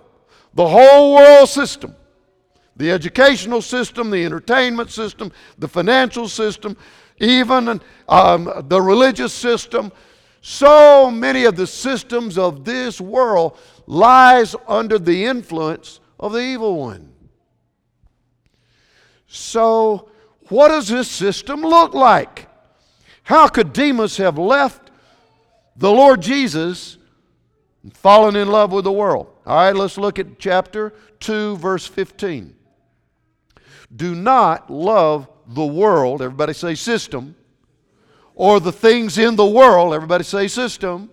The 0.53 0.67
whole 0.67 1.15
world 1.15 1.49
system, 1.49 1.95
the 2.81 2.91
educational 2.91 3.61
system, 3.61 4.09
the 4.09 4.25
entertainment 4.25 4.89
system, 4.89 5.31
the 5.59 5.67
financial 5.67 6.27
system, 6.27 6.75
even 7.19 7.79
um, 8.09 8.51
the 8.69 8.81
religious 8.81 9.31
system, 9.31 9.91
so 10.41 11.11
many 11.11 11.43
of 11.43 11.55
the 11.55 11.67
systems 11.67 12.39
of 12.39 12.65
this 12.65 12.99
world 12.99 13.55
lies 13.85 14.55
under 14.67 14.97
the 14.97 15.25
influence 15.25 15.99
of 16.19 16.33
the 16.33 16.39
evil 16.39 16.79
one. 16.79 17.13
So, 19.27 20.09
what 20.49 20.69
does 20.69 20.87
this 20.87 21.07
system 21.07 21.61
look 21.61 21.93
like? 21.93 22.49
How 23.21 23.47
could 23.47 23.73
Demas 23.73 24.17
have 24.17 24.39
left 24.39 24.89
the 25.75 25.91
Lord 25.91 26.23
Jesus 26.23 26.97
and 27.83 27.95
fallen 27.95 28.35
in 28.35 28.47
love 28.47 28.71
with 28.71 28.85
the 28.85 28.91
world? 28.91 29.27
All 29.45 29.55
right, 29.55 29.75
let's 29.75 29.99
look 29.99 30.17
at 30.17 30.39
chapter 30.39 30.95
2, 31.19 31.57
verse 31.57 31.85
15. 31.85 32.55
Do 33.95 34.15
not 34.15 34.69
love 34.69 35.29
the 35.47 35.65
world, 35.65 36.21
everybody 36.21 36.53
say 36.53 36.75
system, 36.75 37.35
or 38.35 38.59
the 38.59 38.71
things 38.71 39.17
in 39.17 39.35
the 39.35 39.45
world, 39.45 39.93
everybody 39.93 40.23
say 40.23 40.47
system. 40.47 41.09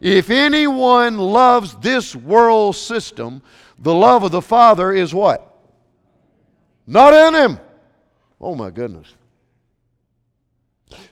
If 0.00 0.28
anyone 0.28 1.16
loves 1.16 1.74
this 1.76 2.14
world 2.14 2.76
system, 2.76 3.42
the 3.78 3.94
love 3.94 4.22
of 4.22 4.32
the 4.32 4.42
Father 4.42 4.92
is 4.92 5.14
what? 5.14 5.50
Not 6.86 7.14
in 7.14 7.34
him. 7.34 7.60
Oh 8.40 8.54
my 8.54 8.70
goodness. 8.70 9.14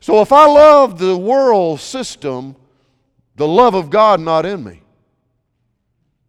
So 0.01 0.21
if 0.21 0.33
I 0.33 0.47
love 0.47 0.99
the 0.99 1.17
world 1.17 1.81
system, 1.81 2.55
the 3.37 3.49
love 3.49 3.75
of 3.75 3.89
God 3.89 4.21
not 4.21 4.45
in 4.45 4.63
me. 4.63 4.83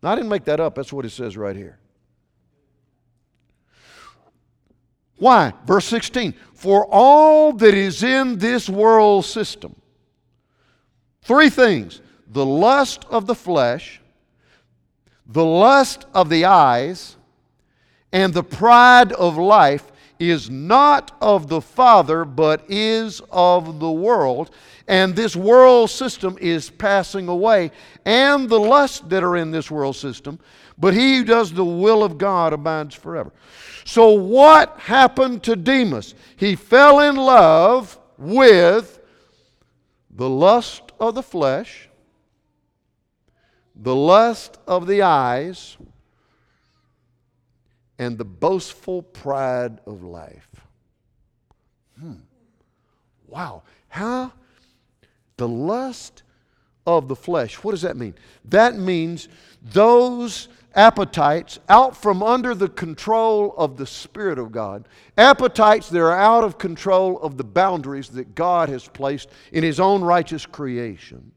I 0.01 0.15
didn't 0.15 0.29
make 0.29 0.46
that 0.46 0.60
up. 0.60 0.75
That's 0.75 0.91
what 0.91 1.05
it 1.05 1.12
says 1.12 1.38
right 1.38 1.55
here. 1.55 1.79
Why? 5.23 5.53
Verse 5.65 5.85
16. 5.85 6.33
For 6.53 6.85
all 6.91 7.53
that 7.53 7.73
is 7.73 8.03
in 8.03 8.39
this 8.39 8.67
world 8.67 9.23
system, 9.23 9.73
three 11.21 11.49
things 11.49 12.01
the 12.27 12.45
lust 12.45 13.05
of 13.09 13.25
the 13.25 13.33
flesh, 13.33 14.01
the 15.25 15.45
lust 15.45 16.05
of 16.13 16.27
the 16.27 16.43
eyes, 16.43 17.15
and 18.11 18.33
the 18.33 18.43
pride 18.43 19.13
of 19.13 19.37
life 19.37 19.93
is 20.19 20.49
not 20.49 21.15
of 21.21 21.47
the 21.47 21.61
Father, 21.61 22.25
but 22.25 22.65
is 22.67 23.21
of 23.31 23.79
the 23.79 23.91
world. 23.91 24.51
And 24.89 25.15
this 25.15 25.37
world 25.37 25.89
system 25.89 26.37
is 26.41 26.69
passing 26.69 27.29
away, 27.29 27.71
and 28.03 28.49
the 28.49 28.59
lusts 28.59 28.99
that 29.07 29.23
are 29.23 29.37
in 29.37 29.51
this 29.51 29.71
world 29.71 29.95
system. 29.95 30.37
But 30.77 30.93
he 30.93 31.19
who 31.19 31.23
does 31.23 31.53
the 31.53 31.63
will 31.63 32.03
of 32.03 32.17
God 32.17 32.51
abides 32.51 32.93
forever. 32.93 33.31
So, 33.85 34.11
what 34.11 34.79
happened 34.79 35.43
to 35.43 35.55
Demas? 35.55 36.15
He 36.37 36.55
fell 36.55 36.99
in 37.01 37.15
love 37.15 37.97
with 38.17 38.99
the 40.09 40.29
lust 40.29 40.91
of 40.99 41.15
the 41.15 41.23
flesh, 41.23 41.89
the 43.75 43.95
lust 43.95 44.57
of 44.67 44.87
the 44.87 45.01
eyes, 45.01 45.77
and 47.99 48.17
the 48.17 48.25
boastful 48.25 49.01
pride 49.01 49.79
of 49.85 50.03
life. 50.03 50.49
Hmm. 51.99 52.13
Wow. 53.27 53.63
How? 53.87 54.31
The 55.37 55.47
lust 55.47 56.23
of 56.85 57.07
the 57.07 57.15
flesh. 57.15 57.55
What 57.63 57.71
does 57.71 57.81
that 57.81 57.97
mean? 57.97 58.15
That 58.45 58.75
means 58.75 59.29
those 59.61 60.47
appetites 60.75 61.59
out 61.69 61.95
from 61.95 62.23
under 62.23 62.55
the 62.55 62.69
control 62.69 63.53
of 63.57 63.77
the 63.77 63.85
Spirit 63.85 64.39
of 64.39 64.51
God, 64.51 64.87
appetites 65.17 65.89
that 65.89 65.99
are 65.99 66.17
out 66.17 66.43
of 66.43 66.57
control 66.57 67.19
of 67.19 67.37
the 67.37 67.43
boundaries 67.43 68.09
that 68.09 68.35
God 68.35 68.69
has 68.69 68.87
placed 68.87 69.29
in 69.51 69.63
His 69.63 69.79
own 69.79 70.01
righteous 70.01 70.45
creation. 70.45 71.31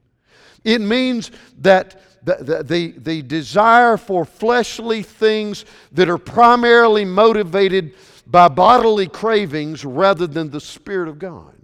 It 0.65 0.81
means 0.81 1.31
that 1.59 2.01
the, 2.25 2.65
the, 2.67 2.95
the, 2.99 3.23
desire 3.23 3.97
for 3.97 4.25
fleshly 4.25 5.03
things 5.03 5.65
that 5.93 6.09
are 6.09 6.19
primarily 6.19 7.05
motivated 7.05 7.95
by 8.27 8.49
bodily 8.49 9.07
cravings 9.07 9.85
rather 9.85 10.27
than 10.27 10.51
the 10.51 10.61
Spirit 10.61 11.09
of 11.09 11.21
God. 11.21 11.55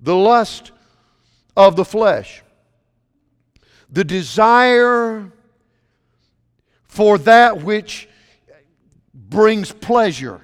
The 0.00 0.14
lust 0.14 0.72
of 1.56 1.76
the 1.76 1.86
flesh. 1.86 2.42
The 3.88 4.04
desire 4.04 5.32
for 6.90 7.18
that 7.18 7.62
which 7.62 8.08
brings 9.14 9.70
pleasure. 9.70 10.40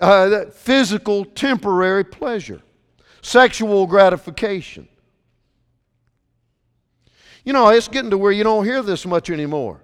Uh, 0.00 0.46
physical, 0.46 1.24
temporary 1.24 2.02
pleasure. 2.02 2.60
Sexual 3.22 3.86
gratification. 3.86 4.88
You 7.44 7.52
know, 7.52 7.68
it's 7.68 7.86
getting 7.86 8.10
to 8.10 8.18
where 8.18 8.32
you 8.32 8.42
don't 8.42 8.64
hear 8.64 8.82
this 8.82 9.06
much 9.06 9.30
anymore. 9.30 9.80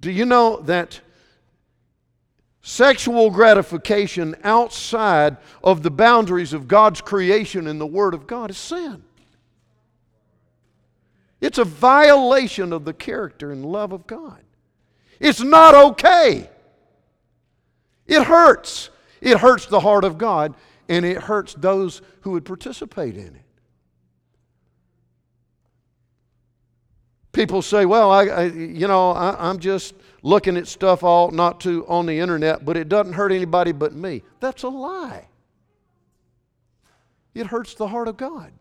Do 0.00 0.10
you 0.10 0.24
know 0.24 0.62
that 0.62 0.98
sexual 2.62 3.30
gratification 3.30 4.34
outside 4.44 5.36
of 5.62 5.82
the 5.82 5.90
boundaries 5.90 6.54
of 6.54 6.68
God's 6.68 7.02
creation 7.02 7.66
and 7.66 7.78
the 7.78 7.86
Word 7.86 8.14
of 8.14 8.26
God 8.26 8.48
is 8.48 8.56
sin? 8.56 9.04
It's 11.40 11.58
a 11.58 11.64
violation 11.64 12.72
of 12.72 12.84
the 12.84 12.92
character 12.92 13.50
and 13.50 13.64
love 13.64 13.92
of 13.92 14.06
God. 14.06 14.42
It's 15.18 15.40
not 15.40 15.74
okay. 15.74 16.48
It 18.06 18.24
hurts. 18.24 18.90
It 19.20 19.38
hurts 19.38 19.66
the 19.66 19.80
heart 19.80 20.04
of 20.04 20.18
God 20.18 20.54
and 20.88 21.04
it 21.04 21.18
hurts 21.18 21.54
those 21.54 22.02
who 22.22 22.32
would 22.32 22.44
participate 22.44 23.16
in 23.16 23.36
it. 23.36 23.44
People 27.32 27.62
say, 27.62 27.86
well, 27.86 28.10
I, 28.10 28.24
I 28.24 28.44
you 28.46 28.88
know, 28.88 29.12
I, 29.12 29.48
I'm 29.48 29.60
just 29.60 29.94
looking 30.22 30.56
at 30.56 30.66
stuff 30.66 31.04
all 31.04 31.30
not 31.30 31.60
to 31.60 31.86
on 31.86 32.06
the 32.06 32.18
internet, 32.18 32.64
but 32.64 32.76
it 32.76 32.88
doesn't 32.88 33.12
hurt 33.12 33.30
anybody 33.30 33.72
but 33.72 33.94
me. 33.94 34.22
That's 34.40 34.64
a 34.64 34.68
lie. 34.68 35.28
It 37.34 37.46
hurts 37.46 37.74
the 37.74 37.86
heart 37.86 38.08
of 38.08 38.16
God. 38.16 38.52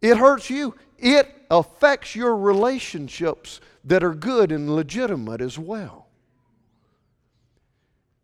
It 0.00 0.16
hurts 0.16 0.50
you. 0.50 0.74
It 0.98 1.28
affects 1.50 2.14
your 2.14 2.36
relationships 2.36 3.60
that 3.84 4.04
are 4.04 4.14
good 4.14 4.52
and 4.52 4.74
legitimate 4.74 5.40
as 5.40 5.58
well. 5.58 6.06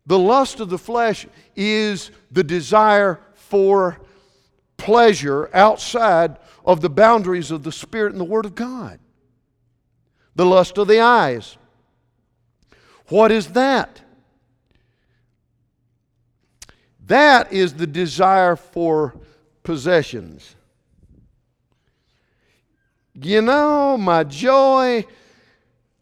The 0.05 0.19
lust 0.19 0.59
of 0.59 0.69
the 0.69 0.77
flesh 0.77 1.27
is 1.55 2.11
the 2.31 2.43
desire 2.43 3.19
for 3.33 3.99
pleasure 4.77 5.49
outside 5.53 6.37
of 6.65 6.81
the 6.81 6.89
boundaries 6.89 7.51
of 7.51 7.63
the 7.63 7.71
Spirit 7.71 8.11
and 8.11 8.21
the 8.21 8.25
Word 8.25 8.45
of 8.45 8.55
God. 8.55 8.99
The 10.35 10.45
lust 10.45 10.77
of 10.77 10.87
the 10.87 11.01
eyes. 11.01 11.57
What 13.07 13.31
is 13.31 13.47
that? 13.47 14.01
That 17.07 17.51
is 17.51 17.73
the 17.73 17.87
desire 17.87 18.55
for 18.55 19.15
possessions. 19.63 20.56
You 23.19 23.41
know, 23.41 23.97
my 23.97 24.23
joy, 24.23 25.03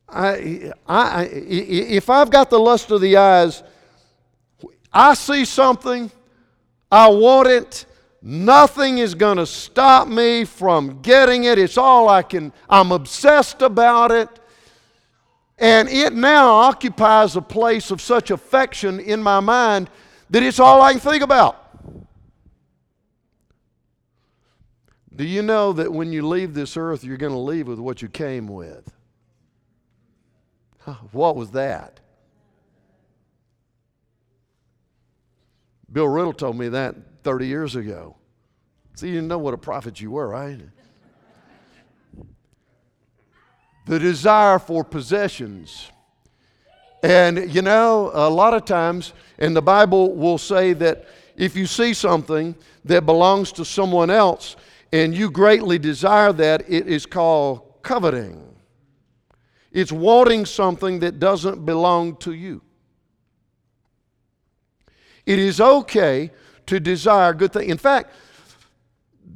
I, 0.10 0.72
I, 0.86 1.24
if 1.32 2.10
I've 2.10 2.30
got 2.30 2.50
the 2.50 2.60
lust 2.60 2.92
of 2.92 3.00
the 3.00 3.16
eyes, 3.16 3.64
I 4.92 5.14
see 5.14 5.46
something, 5.46 6.12
I 6.92 7.08
want 7.08 7.48
it, 7.48 7.86
nothing 8.22 8.98
is 8.98 9.16
going 9.16 9.38
to 9.38 9.46
stop 9.46 10.10
me 10.10 10.44
from 10.44 11.02
getting 11.02 11.46
it. 11.46 11.58
It's 11.58 11.78
all 11.78 12.10
I 12.10 12.22
can, 12.22 12.52
I'm 12.70 12.92
obsessed 12.92 13.62
about 13.62 14.12
it. 14.12 14.30
And 15.58 15.88
it 15.88 16.12
now 16.12 16.50
occupies 16.50 17.38
a 17.38 17.42
place 17.42 17.92
of 17.92 18.02
such 18.02 18.30
affection 18.30 19.00
in 19.00 19.24
my 19.24 19.40
mind 19.40 19.90
that 20.30 20.44
it's 20.44 20.60
all 20.60 20.82
I 20.82 20.92
can 20.92 21.00
think 21.00 21.24
about. 21.24 21.65
Do 25.16 25.24
you 25.24 25.42
know 25.42 25.72
that 25.74 25.94
when 25.94 26.12
you 26.12 26.28
leave 26.28 26.54
this 26.54 26.76
earth, 26.76 27.04
you're 27.04 27.18
going 27.18 27.32
to 27.32 27.40
leave 27.40 27.68
with 27.68 27.80
what 27.80 28.02
you 28.02 28.10
came 28.10 28.48
with? 28.48 28.92
What 31.12 31.36
was 31.36 31.52
that? 31.52 32.00
Bill 35.92 36.08
Riddle 36.08 36.34
told 36.34 36.58
me 36.58 36.68
that 36.70 36.96
30 37.24 37.48
years 37.48 37.76
ago. 37.76 38.18
So 38.96 39.06
you 39.06 39.14
didn't 39.14 39.30
know 39.30 39.38
what 39.38 39.54
a 39.54 39.58
prophet 39.58 40.02
you 40.02 40.12
were, 40.12 40.28
right? 40.28 40.60
The 43.88 44.00
desire 44.00 44.60
for 44.60 44.84
possessions. 44.84 45.90
And 47.02 47.54
you 47.54 47.62
know, 47.62 48.12
a 48.14 48.30
lot 48.30 48.54
of 48.54 48.66
times, 48.66 49.14
and 49.38 49.56
the 49.56 49.62
Bible 49.62 50.14
will 50.14 50.38
say 50.38 50.74
that 50.74 51.06
if 51.36 51.56
you 51.56 51.66
see 51.66 51.94
something 51.94 52.56
that 52.84 53.06
belongs 53.06 53.52
to 53.54 53.66
someone 53.66 54.10
else, 54.10 54.56
and 54.92 55.16
you 55.16 55.30
greatly 55.30 55.78
desire 55.80 56.32
that, 56.34 56.64
it 56.70 56.88
is 56.88 57.06
called 57.06 57.82
coveting. 57.82 58.56
It's 59.72 59.92
wanting 59.92 60.46
something 60.46 61.00
that 61.00 61.20
doesn't 61.20 61.66
belong 61.66 62.16
to 62.18 62.34
you. 62.34 62.62
It 65.26 65.40
is 65.40 65.60
okay 65.60 66.32
to 66.68 66.80
desire 66.80 67.34
good 67.34 67.52
things. 67.52 67.70
In 67.70 67.78
fact, 67.78 68.14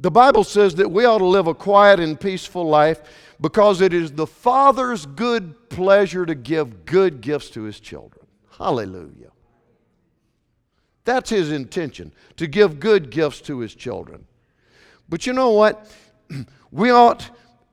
the 0.00 0.10
Bible 0.10 0.44
says 0.44 0.74
that 0.76 0.90
we 0.90 1.04
ought 1.04 1.18
to 1.18 1.26
live 1.26 1.46
a 1.46 1.54
quiet 1.54 2.00
and 2.00 2.18
peaceful 2.18 2.64
life 2.64 3.02
because 3.40 3.80
it 3.80 3.92
is 3.92 4.12
the 4.12 4.26
Father's 4.26 5.04
good 5.04 5.68
pleasure 5.68 6.24
to 6.24 6.34
give 6.34 6.84
good 6.84 7.20
gifts 7.20 7.50
to 7.50 7.64
His 7.64 7.80
children. 7.80 8.26
Hallelujah. 8.56 9.30
That's 11.04 11.30
His 11.30 11.50
intention, 11.50 12.12
to 12.36 12.46
give 12.46 12.80
good 12.80 13.10
gifts 13.10 13.40
to 13.42 13.58
His 13.58 13.74
children. 13.74 14.26
But 15.10 15.26
you 15.26 15.32
know 15.34 15.50
what? 15.50 15.90
We 16.72 16.90
ought 16.92 17.28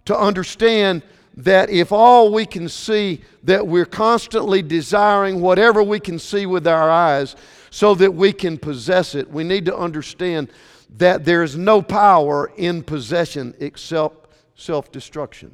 to 0.06 0.18
understand 0.18 1.04
that 1.36 1.70
if 1.70 1.92
all 1.92 2.34
we 2.34 2.48
can 2.48 2.68
see, 2.68 3.22
that 3.44 3.68
we're 3.68 3.86
constantly 3.86 4.64
desiring 4.64 5.40
whatever 5.40 5.84
we 5.84 6.00
can 6.00 6.18
see 6.18 6.48
with 6.48 6.66
our 6.66 6.90
eyes 6.90 7.36
so 7.70 7.94
that 7.94 8.12
we 8.12 8.34
can 8.34 8.58
possess 8.58 9.14
it, 9.14 9.30
we 9.30 9.44
need 9.44 9.66
to 9.66 9.78
understand 9.78 10.50
that 10.98 11.26
there 11.26 11.44
is 11.44 11.56
no 11.56 11.80
power 11.80 12.52
in 12.58 12.82
possession 12.82 13.54
except 13.60 14.32
self 14.56 14.92
destruction. 14.92 15.54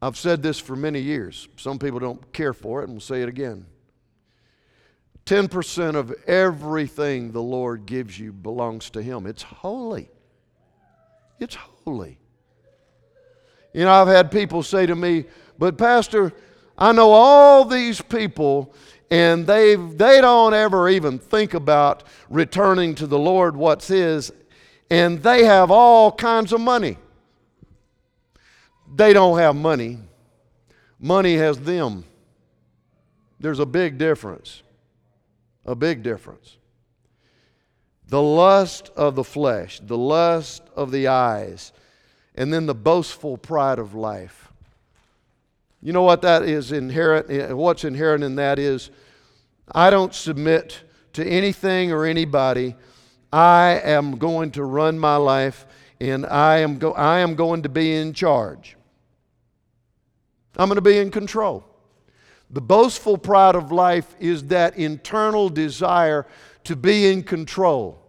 I've 0.00 0.16
said 0.16 0.42
this 0.42 0.58
for 0.58 0.74
many 0.74 1.00
years. 1.00 1.48
Some 1.56 1.78
people 1.78 1.98
don't 1.98 2.32
care 2.32 2.54
for 2.54 2.80
it, 2.80 2.84
and 2.84 2.92
we'll 2.92 3.00
say 3.00 3.22
it 3.22 3.28
again. 3.28 3.66
10% 5.26 5.96
of 5.96 6.14
everything 6.26 7.32
the 7.32 7.42
Lord 7.42 7.84
gives 7.84 8.18
you 8.18 8.32
belongs 8.32 8.90
to 8.90 9.02
Him. 9.02 9.26
It's 9.26 9.42
holy. 9.42 10.08
It's 11.40 11.56
holy. 11.56 12.18
You 13.74 13.84
know, 13.84 13.92
I've 13.92 14.08
had 14.08 14.30
people 14.30 14.62
say 14.62 14.86
to 14.86 14.94
me, 14.94 15.24
but 15.58 15.76
Pastor, 15.76 16.32
I 16.78 16.92
know 16.92 17.10
all 17.10 17.64
these 17.64 18.00
people 18.00 18.72
and 19.10 19.46
they 19.46 19.76
they 19.76 20.20
don't 20.20 20.54
ever 20.54 20.88
even 20.88 21.18
think 21.18 21.54
about 21.54 22.02
returning 22.28 22.94
to 22.96 23.06
the 23.06 23.18
Lord 23.18 23.56
what's 23.56 23.86
his 23.86 24.32
and 24.90 25.22
they 25.22 25.44
have 25.44 25.70
all 25.70 26.12
kinds 26.12 26.52
of 26.52 26.60
money. 26.60 26.96
They 28.94 29.12
don't 29.12 29.38
have 29.38 29.56
money. 29.56 29.98
Money 30.98 31.36
has 31.36 31.58
them. 31.58 32.04
There's 33.38 33.58
a 33.58 33.66
big 33.66 33.98
difference. 33.98 34.62
A 35.66 35.74
big 35.74 36.02
difference. 36.02 36.56
The 38.08 38.22
lust 38.22 38.90
of 38.96 39.16
the 39.16 39.24
flesh, 39.24 39.80
the 39.80 39.98
lust 39.98 40.62
of 40.76 40.92
the 40.92 41.08
eyes, 41.08 41.72
and 42.36 42.52
then 42.52 42.66
the 42.66 42.74
boastful 42.74 43.36
pride 43.36 43.78
of 43.78 43.94
life. 43.94 44.52
You 45.82 45.92
know 45.92 46.02
what 46.02 46.22
that 46.22 46.44
is 46.44 46.72
inherent? 46.72 47.30
Eh, 47.30 47.52
what's 47.52 47.84
inherent 47.84 48.22
in 48.24 48.36
that 48.36 48.58
is 48.58 48.90
I 49.72 49.90
don't 49.90 50.14
submit 50.14 50.82
to 51.14 51.26
anything 51.26 51.92
or 51.92 52.04
anybody. 52.04 52.76
I 53.32 53.80
am 53.82 54.18
going 54.18 54.52
to 54.52 54.64
run 54.64 54.98
my 54.98 55.16
life 55.16 55.66
and 56.00 56.26
I 56.26 56.58
am, 56.58 56.78
go- 56.78 56.92
I 56.92 57.18
am 57.20 57.34
going 57.34 57.62
to 57.62 57.68
be 57.68 57.94
in 57.94 58.12
charge. 58.12 58.76
I'm 60.56 60.68
going 60.68 60.76
to 60.76 60.82
be 60.82 60.98
in 60.98 61.10
control. 61.10 61.64
The 62.50 62.60
boastful 62.60 63.18
pride 63.18 63.56
of 63.56 63.72
life 63.72 64.14
is 64.20 64.44
that 64.44 64.76
internal 64.76 65.48
desire 65.48 66.26
to 66.64 66.76
be 66.76 67.10
in 67.10 67.22
control. 67.22 68.02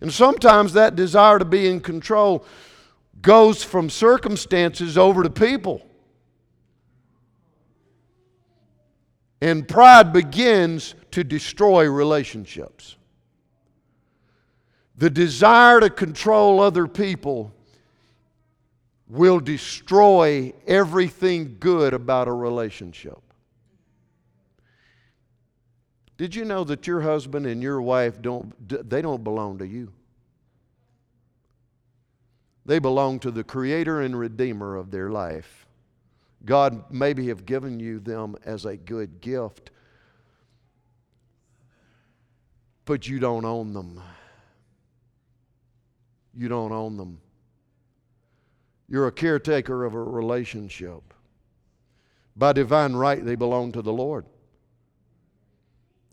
And 0.00 0.12
sometimes 0.12 0.72
that 0.74 0.96
desire 0.96 1.38
to 1.38 1.44
be 1.44 1.68
in 1.68 1.80
control 1.80 2.44
goes 3.22 3.62
from 3.62 3.88
circumstances 3.88 4.98
over 4.98 5.22
to 5.22 5.30
people. 5.30 5.86
And 9.40 9.66
pride 9.66 10.12
begins 10.12 10.94
to 11.12 11.22
destroy 11.22 11.88
relationships. 11.90 12.96
The 14.96 15.10
desire 15.10 15.80
to 15.80 15.90
control 15.90 16.60
other 16.60 16.86
people 16.86 17.52
will 19.08 19.40
destroy 19.40 20.52
everything 20.66 21.56
good 21.60 21.94
about 21.94 22.28
a 22.28 22.32
relationship. 22.32 23.18
Did 26.16 26.34
you 26.34 26.44
know 26.44 26.64
that 26.64 26.86
your 26.86 27.02
husband 27.02 27.46
and 27.46 27.62
your 27.62 27.80
wife 27.82 28.22
don't 28.22 28.54
they 28.68 29.02
don't 29.02 29.22
belong 29.22 29.58
to 29.58 29.66
you? 29.66 29.92
They 32.64 32.78
belong 32.78 33.20
to 33.20 33.30
the 33.30 33.44
creator 33.44 34.00
and 34.00 34.18
redeemer 34.18 34.76
of 34.76 34.90
their 34.90 35.10
life. 35.10 35.66
God 36.44 36.90
maybe 36.90 37.28
have 37.28 37.46
given 37.46 37.78
you 37.80 38.00
them 38.00 38.36
as 38.44 38.64
a 38.64 38.76
good 38.76 39.20
gift, 39.20 39.70
but 42.84 43.06
you 43.06 43.18
don't 43.18 43.44
own 43.44 43.72
them. 43.72 44.00
You 46.34 46.48
don't 46.48 46.72
own 46.72 46.96
them. 46.96 47.20
You're 48.88 49.06
a 49.06 49.12
caretaker 49.12 49.84
of 49.84 49.94
a 49.94 50.02
relationship. 50.02 51.02
By 52.36 52.52
divine 52.52 52.94
right, 52.94 53.24
they 53.24 53.34
belong 53.34 53.72
to 53.72 53.82
the 53.82 53.92
Lord. 53.92 54.26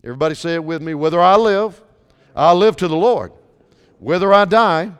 Everybody 0.04 0.34
say 0.34 0.54
it 0.54 0.64
with 0.64 0.82
me. 0.82 0.92
Whether 0.92 1.20
I 1.20 1.36
live, 1.36 1.82
I 2.36 2.52
live 2.52 2.76
to 2.76 2.88
the 2.88 2.96
Lord. 2.96 3.32
Whether 3.98 4.34
I 4.34 4.44
die, 4.44 4.92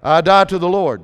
I 0.00 0.20
die 0.20 0.44
to 0.44 0.58
the 0.58 0.68
Lord. 0.68 1.02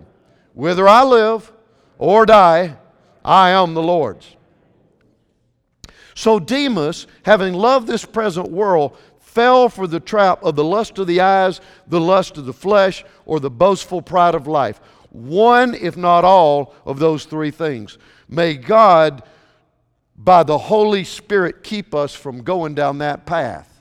Whether 0.54 0.86
I 0.86 1.02
live 1.02 1.52
or 1.98 2.24
die, 2.24 2.76
I 3.24 3.50
am 3.50 3.74
the 3.74 3.82
Lord's. 3.82 4.36
So 6.14 6.38
Demas, 6.38 7.08
having 7.24 7.54
loved 7.54 7.88
this 7.88 8.04
present 8.04 8.50
world, 8.50 8.96
fell 9.18 9.68
for 9.68 9.86
the 9.86 10.00
trap 10.00 10.42
of 10.44 10.54
the 10.54 10.64
lust 10.64 10.98
of 10.98 11.08
the 11.08 11.20
eyes, 11.20 11.60
the 11.88 12.00
lust 12.00 12.36
of 12.36 12.46
the 12.46 12.52
flesh, 12.52 13.04
or 13.26 13.40
the 13.40 13.50
boastful 13.50 14.02
pride 14.02 14.34
of 14.34 14.46
life. 14.46 14.80
One, 15.10 15.74
if 15.74 15.96
not 15.96 16.24
all, 16.24 16.74
of 16.84 16.98
those 16.98 17.24
three 17.24 17.50
things. 17.50 17.98
May 18.28 18.54
God, 18.54 19.24
by 20.22 20.42
the 20.42 20.58
Holy 20.58 21.02
Spirit, 21.02 21.62
keep 21.62 21.94
us 21.94 22.14
from 22.14 22.42
going 22.42 22.74
down 22.74 22.98
that 22.98 23.24
path. 23.24 23.80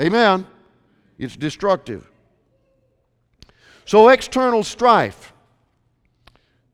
Amen. 0.00 0.46
It's 1.18 1.36
destructive. 1.36 2.10
So, 3.84 4.08
external 4.08 4.64
strife. 4.64 5.34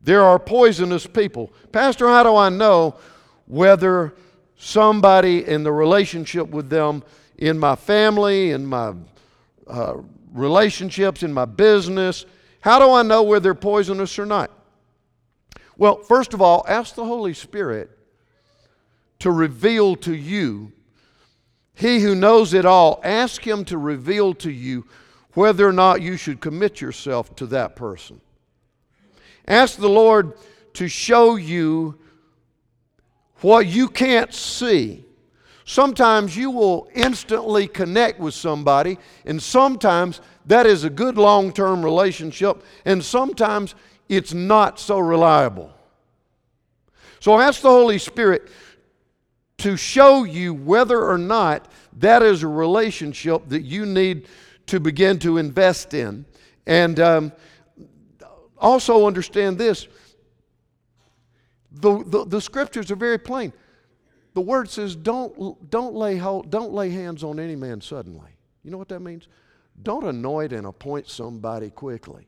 There 0.01 0.23
are 0.23 0.39
poisonous 0.39 1.07
people. 1.07 1.53
Pastor, 1.73 2.07
how 2.09 2.23
do 2.23 2.37
I 2.37 2.51
know 2.51 2.97
whether 3.47 4.15
somebody 4.57 5.47
in 5.47 5.65
the 5.65 5.73
relationship 5.73 6.49
with 6.49 6.71
them 6.71 7.03
in 7.39 7.59
my 7.59 7.75
family, 7.75 8.53
in 8.53 8.65
my 8.65 8.95
uh, 9.67 9.95
relationships, 10.33 11.25
in 11.25 11.33
my 11.33 11.45
business, 11.45 12.27
how 12.61 12.79
do 12.79 12.93
I 12.93 13.03
know 13.03 13.25
whether 13.25 13.43
they're 13.43 13.55
poisonous 13.55 14.19
or 14.21 14.27
not? 14.27 14.51
Well, 15.77 15.97
first 15.97 16.33
of 16.33 16.41
all, 16.41 16.65
ask 16.69 16.95
the 16.95 17.05
Holy 17.05 17.35
Spirit 17.35 17.91
to 19.23 19.31
reveal 19.31 19.95
to 19.95 20.13
you. 20.17 20.73
He 21.75 22.01
who 22.01 22.13
knows 22.13 22.55
it 22.55 22.65
all, 22.65 23.01
ask 23.05 23.47
Him 23.47 23.65
to 23.67 23.79
reveal 23.79 24.35
to 24.35 24.51
you 24.51 24.85
whether 25.35 25.67
or 25.67 25.73
not 25.73 26.03
you 26.03 26.17
should 26.17 26.41
commit 26.41 26.81
yourself 26.81 27.37
to 27.37 27.47
that 27.47 27.77
person. 27.77 28.21
Ask 29.47 29.79
the 29.79 29.89
Lord 29.89 30.33
to 30.75 30.89
show 30.89 31.37
you 31.37 32.01
what 33.43 33.69
you 33.69 33.89
can't 33.89 34.35
see. 34.35 35.05
Sometimes 35.65 36.37
you 36.37 36.51
will 36.51 36.89
instantly 36.93 37.69
connect 37.69 38.19
with 38.19 38.35
somebody, 38.35 38.99
and 39.25 39.41
sometimes 39.41 40.21
that 40.47 40.67
is 40.67 40.83
a 40.83 40.91
good 40.91 41.17
long 41.17 41.53
term 41.53 41.85
relationship, 41.85 42.65
and 42.85 43.05
sometimes 43.05 43.77
it's 44.09 44.35
not 44.35 44.81
so 44.81 44.99
reliable. 44.99 45.73
So 47.21 47.39
ask 47.39 47.61
the 47.61 47.71
Holy 47.71 47.99
Spirit 47.99 48.51
to 49.63 49.77
show 49.77 50.25
you 50.25 50.53
whether 50.53 51.09
or 51.09 51.17
not 51.17 51.71
that 51.99 52.21
is 52.21 52.43
a 52.43 52.49
relationship 52.49 53.49
that 53.49 53.63
you 53.63 53.87
need 53.87 54.27
to 54.67 54.81
begin 54.81 55.21
to 55.21 55.39
invest 55.39 55.95
in. 55.95 56.25
And 56.67 56.99
um, 56.99 57.33
also 58.59 59.07
understand 59.07 59.59
this 59.59 59.87
the, 61.71 62.03
the, 62.05 62.25
the, 62.25 62.41
scriptures 62.41 62.91
are 62.91 62.97
very 62.97 63.19
plain. 63.19 63.53
The 64.35 64.41
word 64.41 64.69
says, 64.69 64.97
don't, 64.97 65.71
don't, 65.71 65.95
lay 65.95 66.17
hold, 66.17 66.51
don't 66.51 66.73
lay 66.73 66.91
hands 66.91 67.23
on 67.23 67.39
any 67.39 67.55
man 67.55 67.81
suddenly. 67.81 68.33
You 68.65 68.73
know 68.73 68.79
what 68.79 68.89
that 68.89 69.01
means? 69.01 69.29
Don't 69.81 70.05
anoint 70.05 70.53
and 70.53 70.67
appoint 70.67 71.09
somebody 71.09 71.71
quickly. 71.71 72.27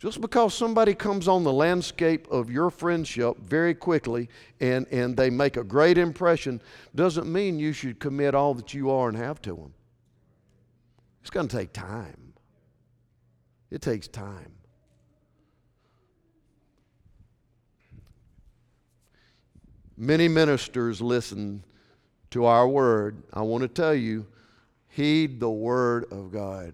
Just 0.00 0.22
because 0.22 0.54
somebody 0.54 0.94
comes 0.94 1.28
on 1.28 1.44
the 1.44 1.52
landscape 1.52 2.26
of 2.30 2.50
your 2.50 2.70
friendship 2.70 3.36
very 3.36 3.74
quickly 3.74 4.30
and, 4.58 4.86
and 4.90 5.14
they 5.14 5.28
make 5.28 5.58
a 5.58 5.62
great 5.62 5.98
impression 5.98 6.62
doesn't 6.94 7.30
mean 7.30 7.58
you 7.58 7.74
should 7.74 8.00
commit 8.00 8.34
all 8.34 8.54
that 8.54 8.72
you 8.72 8.90
are 8.90 9.10
and 9.10 9.18
have 9.18 9.42
to 9.42 9.54
them. 9.54 9.74
It's 11.20 11.28
going 11.28 11.48
to 11.48 11.56
take 11.56 11.74
time. 11.74 12.32
It 13.70 13.82
takes 13.82 14.08
time. 14.08 14.52
Many 19.98 20.28
ministers 20.28 21.02
listen 21.02 21.62
to 22.30 22.46
our 22.46 22.66
word. 22.66 23.22
I 23.34 23.42
want 23.42 23.62
to 23.62 23.68
tell 23.68 23.94
you, 23.94 24.26
heed 24.88 25.40
the 25.40 25.50
word 25.50 26.10
of 26.10 26.32
God. 26.32 26.72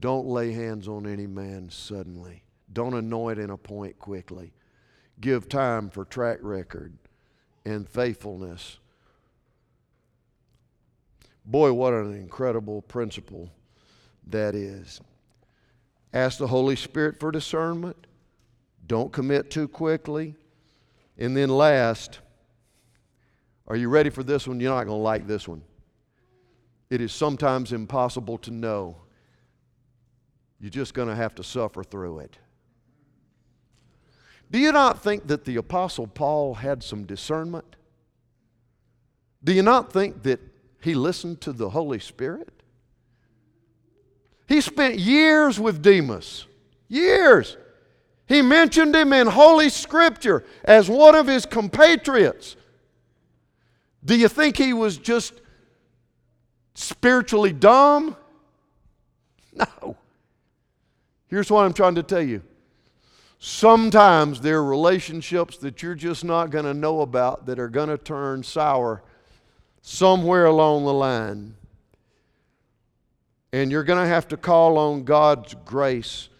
Don't 0.00 0.26
lay 0.26 0.50
hands 0.50 0.88
on 0.88 1.06
any 1.06 1.28
man 1.28 1.70
suddenly. 1.70 2.43
Don't 2.74 2.92
anoint 2.92 3.38
and 3.38 3.50
appoint 3.50 3.98
quickly. 3.98 4.52
Give 5.20 5.48
time 5.48 5.88
for 5.88 6.04
track 6.04 6.38
record 6.42 6.92
and 7.64 7.88
faithfulness. 7.88 8.78
Boy, 11.46 11.72
what 11.72 11.94
an 11.94 12.14
incredible 12.14 12.82
principle 12.82 13.50
that 14.26 14.54
is. 14.54 15.00
Ask 16.12 16.38
the 16.38 16.46
Holy 16.46 16.76
Spirit 16.76 17.18
for 17.20 17.30
discernment. 17.30 18.06
Don't 18.86 19.12
commit 19.12 19.50
too 19.50 19.68
quickly. 19.68 20.34
And 21.16 21.36
then, 21.36 21.48
last, 21.48 22.18
are 23.68 23.76
you 23.76 23.88
ready 23.88 24.10
for 24.10 24.22
this 24.22 24.48
one? 24.48 24.58
You're 24.58 24.74
not 24.74 24.84
going 24.84 24.98
to 24.98 25.02
like 25.02 25.26
this 25.26 25.46
one. 25.46 25.62
It 26.90 27.00
is 27.00 27.12
sometimes 27.12 27.72
impossible 27.72 28.38
to 28.38 28.50
know. 28.50 28.96
You're 30.60 30.70
just 30.70 30.94
going 30.94 31.08
to 31.08 31.14
have 31.14 31.34
to 31.36 31.44
suffer 31.44 31.84
through 31.84 32.20
it. 32.20 32.36
Do 34.54 34.60
you 34.60 34.70
not 34.70 35.02
think 35.02 35.26
that 35.26 35.46
the 35.46 35.56
Apostle 35.56 36.06
Paul 36.06 36.54
had 36.54 36.84
some 36.84 37.06
discernment? 37.06 37.74
Do 39.42 39.52
you 39.52 39.62
not 39.62 39.92
think 39.92 40.22
that 40.22 40.38
he 40.80 40.94
listened 40.94 41.40
to 41.40 41.52
the 41.52 41.70
Holy 41.70 41.98
Spirit? 41.98 42.62
He 44.46 44.60
spent 44.60 45.00
years 45.00 45.58
with 45.58 45.82
Demas. 45.82 46.46
Years. 46.86 47.56
He 48.26 48.42
mentioned 48.42 48.94
him 48.94 49.12
in 49.12 49.26
Holy 49.26 49.70
Scripture 49.70 50.44
as 50.62 50.88
one 50.88 51.16
of 51.16 51.26
his 51.26 51.46
compatriots. 51.46 52.54
Do 54.04 54.16
you 54.16 54.28
think 54.28 54.56
he 54.56 54.72
was 54.72 54.98
just 54.98 55.34
spiritually 56.76 57.52
dumb? 57.52 58.16
No. 59.52 59.96
Here's 61.26 61.50
what 61.50 61.64
I'm 61.64 61.72
trying 61.72 61.96
to 61.96 62.04
tell 62.04 62.22
you. 62.22 62.40
Sometimes 63.46 64.40
there 64.40 64.56
are 64.56 64.64
relationships 64.64 65.58
that 65.58 65.82
you're 65.82 65.94
just 65.94 66.24
not 66.24 66.48
going 66.48 66.64
to 66.64 66.72
know 66.72 67.02
about 67.02 67.44
that 67.44 67.58
are 67.58 67.68
going 67.68 67.90
to 67.90 67.98
turn 67.98 68.42
sour 68.42 69.02
somewhere 69.82 70.46
along 70.46 70.86
the 70.86 70.94
line. 70.94 71.54
And 73.52 73.70
you're 73.70 73.84
going 73.84 74.02
to 74.02 74.08
have 74.08 74.28
to 74.28 74.38
call 74.38 74.78
on 74.78 75.04
God's 75.04 75.54
grace 75.66 76.30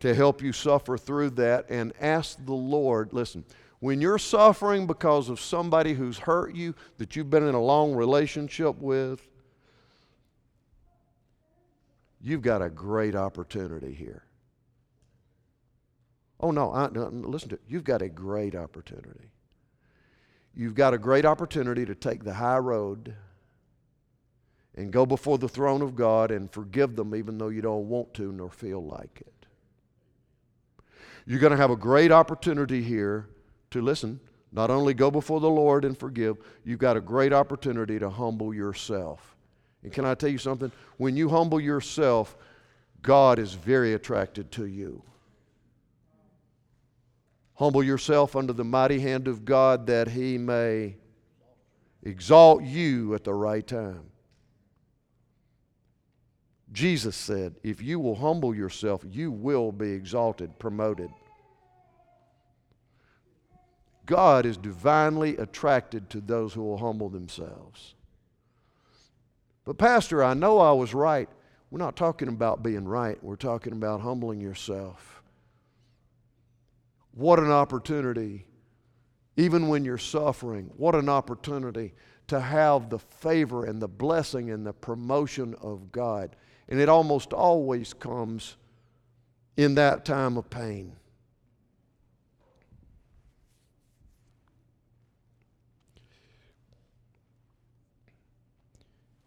to 0.00 0.14
help 0.14 0.42
you 0.42 0.52
suffer 0.52 0.98
through 0.98 1.30
that 1.30 1.70
and 1.70 1.94
ask 1.98 2.36
the 2.44 2.52
Lord. 2.52 3.14
Listen, 3.14 3.42
when 3.78 4.02
you're 4.02 4.18
suffering 4.18 4.86
because 4.86 5.30
of 5.30 5.40
somebody 5.40 5.94
who's 5.94 6.18
hurt 6.18 6.54
you, 6.54 6.74
that 6.98 7.16
you've 7.16 7.30
been 7.30 7.48
in 7.48 7.54
a 7.54 7.62
long 7.62 7.94
relationship 7.94 8.78
with, 8.78 9.26
you've 12.20 12.42
got 12.42 12.60
a 12.60 12.68
great 12.68 13.16
opportunity 13.16 13.94
here. 13.94 14.24
Oh, 16.40 16.50
no, 16.50 16.72
I, 16.72 16.88
no, 16.90 17.08
listen 17.08 17.50
to 17.50 17.54
it. 17.56 17.62
You've 17.68 17.84
got 17.84 18.02
a 18.02 18.08
great 18.08 18.54
opportunity. 18.54 19.30
You've 20.54 20.74
got 20.74 20.94
a 20.94 20.98
great 20.98 21.24
opportunity 21.24 21.84
to 21.84 21.94
take 21.94 22.24
the 22.24 22.34
high 22.34 22.58
road 22.58 23.14
and 24.74 24.92
go 24.92 25.04
before 25.04 25.38
the 25.38 25.48
throne 25.48 25.82
of 25.82 25.94
God 25.94 26.30
and 26.30 26.50
forgive 26.50 26.96
them 26.96 27.14
even 27.14 27.38
though 27.38 27.48
you 27.48 27.60
don't 27.60 27.88
want 27.88 28.14
to 28.14 28.32
nor 28.32 28.50
feel 28.50 28.82
like 28.82 29.20
it. 29.20 29.46
You're 31.26 31.38
going 31.38 31.52
to 31.52 31.56
have 31.56 31.70
a 31.70 31.76
great 31.76 32.10
opportunity 32.10 32.82
here 32.82 33.28
to 33.70 33.82
listen, 33.82 34.18
not 34.52 34.70
only 34.70 34.94
go 34.94 35.10
before 35.10 35.40
the 35.40 35.50
Lord 35.50 35.84
and 35.84 35.96
forgive, 35.96 36.38
you've 36.64 36.78
got 36.78 36.96
a 36.96 37.00
great 37.00 37.32
opportunity 37.32 37.98
to 37.98 38.10
humble 38.10 38.52
yourself. 38.52 39.36
And 39.82 39.92
can 39.92 40.04
I 40.04 40.14
tell 40.14 40.30
you 40.30 40.38
something? 40.38 40.72
When 40.96 41.16
you 41.16 41.28
humble 41.28 41.60
yourself, 41.60 42.36
God 43.02 43.38
is 43.38 43.54
very 43.54 43.94
attracted 43.94 44.50
to 44.52 44.66
you. 44.66 45.02
Humble 47.60 47.84
yourself 47.84 48.36
under 48.36 48.54
the 48.54 48.64
mighty 48.64 48.98
hand 49.00 49.28
of 49.28 49.44
God 49.44 49.86
that 49.88 50.08
He 50.08 50.38
may 50.38 50.96
exalt 52.02 52.62
you 52.62 53.14
at 53.14 53.22
the 53.22 53.34
right 53.34 53.66
time. 53.66 54.04
Jesus 56.72 57.14
said, 57.14 57.56
If 57.62 57.82
you 57.82 58.00
will 58.00 58.14
humble 58.14 58.54
yourself, 58.54 59.04
you 59.06 59.30
will 59.30 59.72
be 59.72 59.90
exalted, 59.90 60.58
promoted. 60.58 61.10
God 64.06 64.46
is 64.46 64.56
divinely 64.56 65.36
attracted 65.36 66.08
to 66.08 66.22
those 66.22 66.54
who 66.54 66.62
will 66.62 66.78
humble 66.78 67.10
themselves. 67.10 67.94
But, 69.66 69.76
Pastor, 69.76 70.24
I 70.24 70.32
know 70.32 70.60
I 70.60 70.72
was 70.72 70.94
right. 70.94 71.28
We're 71.70 71.78
not 71.78 71.94
talking 71.94 72.28
about 72.28 72.62
being 72.62 72.88
right, 72.88 73.22
we're 73.22 73.36
talking 73.36 73.74
about 73.74 74.00
humbling 74.00 74.40
yourself. 74.40 75.19
What 77.20 77.38
an 77.38 77.50
opportunity, 77.50 78.46
even 79.36 79.68
when 79.68 79.84
you're 79.84 79.98
suffering, 79.98 80.70
what 80.78 80.94
an 80.94 81.10
opportunity 81.10 81.92
to 82.28 82.40
have 82.40 82.88
the 82.88 82.98
favor 82.98 83.66
and 83.66 83.78
the 83.78 83.88
blessing 83.88 84.50
and 84.50 84.66
the 84.66 84.72
promotion 84.72 85.54
of 85.60 85.92
God. 85.92 86.34
And 86.70 86.80
it 86.80 86.88
almost 86.88 87.34
always 87.34 87.92
comes 87.92 88.56
in 89.58 89.74
that 89.74 90.06
time 90.06 90.38
of 90.38 90.48
pain. 90.48 90.96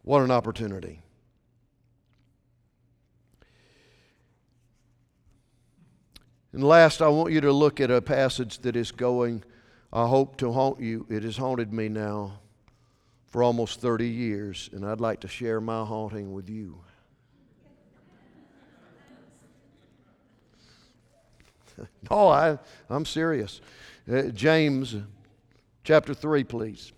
What 0.01 0.23
an 0.23 0.31
opportunity. 0.31 1.02
And 6.53 6.63
last, 6.63 7.01
I 7.01 7.07
want 7.07 7.33
you 7.33 7.41
to 7.41 7.51
look 7.51 7.81
at 7.81 7.89
a 7.89 7.99
passage 7.99 8.59
that 8.59 8.75
is 8.75 8.91
going, 8.91 9.43
I 9.91 10.07
hope, 10.07 10.37
to 10.37 10.51
haunt 10.51 10.79
you. 10.79 11.07
It 11.09 11.23
has 11.23 11.35
haunted 11.35 11.73
me 11.73 11.89
now 11.89 12.39
for 13.25 13.41
almost 13.41 13.81
30 13.81 14.07
years, 14.07 14.69
and 14.71 14.85
I'd 14.85 15.01
like 15.01 15.21
to 15.21 15.27
share 15.27 15.59
my 15.59 15.83
haunting 15.83 16.31
with 16.31 16.47
you. 16.47 16.79
no, 22.11 22.27
I, 22.29 22.59
I'm 22.87 23.05
serious. 23.05 23.59
Uh, 24.11 24.23
James 24.23 24.95
chapter 25.83 26.13
3, 26.13 26.43
please. 26.43 26.91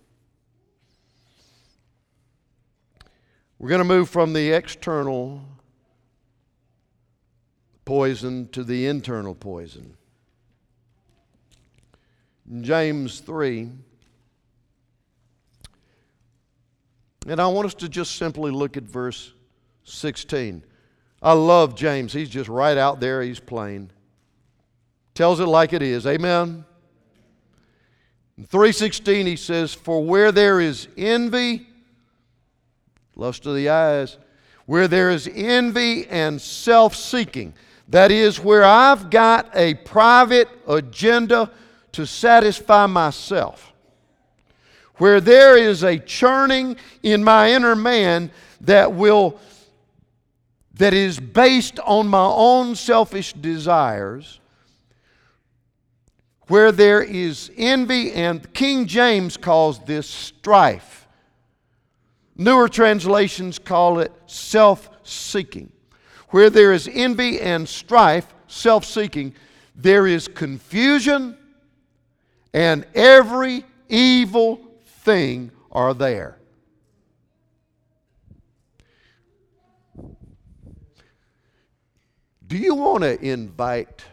We're 3.58 3.70
going 3.70 3.80
to 3.80 3.86
move 3.86 4.10
from 4.10 4.34
the 4.34 4.52
external 4.52 5.55
poison 7.86 8.50
to 8.50 8.64
the 8.64 8.88
internal 8.88 9.36
poison. 9.36 9.96
James 12.62 13.22
3, 13.22 13.70
and 17.28 17.40
I 17.40 17.48
want 17.48 17.66
us 17.66 17.74
to 17.76 17.90
just 17.90 18.18
simply 18.18 18.52
look 18.52 18.78
at 18.78 18.84
verse 18.84 19.34
16. 19.84 20.64
I 21.22 21.34
love 21.34 21.76
James. 21.76 22.14
He's 22.14 22.30
just 22.30 22.50
right 22.50 22.78
out 22.78 23.00
there, 23.00 23.22
he's 23.22 23.40
plain. 23.40 23.92
Tells 25.16 25.40
it 25.40 25.46
like 25.46 25.74
it 25.74 25.82
is. 25.82 26.06
Amen. 26.06 26.66
In 28.38 28.44
316 28.44 29.26
he 29.26 29.36
says, 29.36 29.74
For 29.74 30.04
where 30.04 30.32
there 30.32 30.60
is 30.60 30.88
envy, 30.98 31.68
lust 33.16 33.46
of 33.46 33.56
the 33.56 33.70
eyes, 33.70 34.18
where 34.66 34.88
there 34.88 35.10
is 35.10 35.28
envy 35.34 36.06
and 36.08 36.40
self 36.40 36.96
seeking. 36.96 37.54
That 37.90 38.12
is, 38.12 38.40
where 38.40 38.64
I've 38.64 39.10
got 39.10 39.50
a 39.56 39.76
private 39.76 40.50
agenda 40.68 41.52
to 41.92 42.06
satisfy 42.06 42.88
myself. 42.88 43.74
Where 44.96 45.22
there 45.22 45.58
is 45.58 45.84
a 45.84 46.00
churning 46.00 46.78
in 47.04 47.24
my 47.24 47.52
inner 47.52 47.76
man 47.76 48.32
that 48.62 48.94
will 48.94 49.40
that 50.78 50.94
is 50.94 51.20
based 51.20 51.80
on 51.80 52.08
my 52.08 52.26
own 52.26 52.76
selfish 52.76 53.32
desires 53.32 54.42
where 56.48 56.74
there 56.74 57.02
is 57.02 57.50
envy 57.56 58.12
and 58.12 58.54
King 58.54 58.86
James 58.86 59.38
calls 59.38 59.80
this 59.86 60.06
strife 60.06 61.06
Newer 62.38 62.68
translations 62.68 63.60
call 63.60 64.00
it 64.00 64.12
self 64.26 64.90
seeking. 65.04 65.72
Where 66.30 66.50
there 66.50 66.74
is 66.74 66.90
envy 66.92 67.40
and 67.40 67.68
strife, 67.68 68.34
self 68.48 68.86
seeking, 68.86 69.34
there 69.76 70.08
is 70.08 70.28
confusion 70.28 71.38
and 72.54 72.86
every 72.96 73.66
evil 73.90 74.62
thing 74.86 75.52
are 75.72 75.94
there. 75.94 76.38
Do 82.48 82.58
you 82.58 82.76
want 82.76 83.04
to 83.04 83.22
invite 83.22 84.06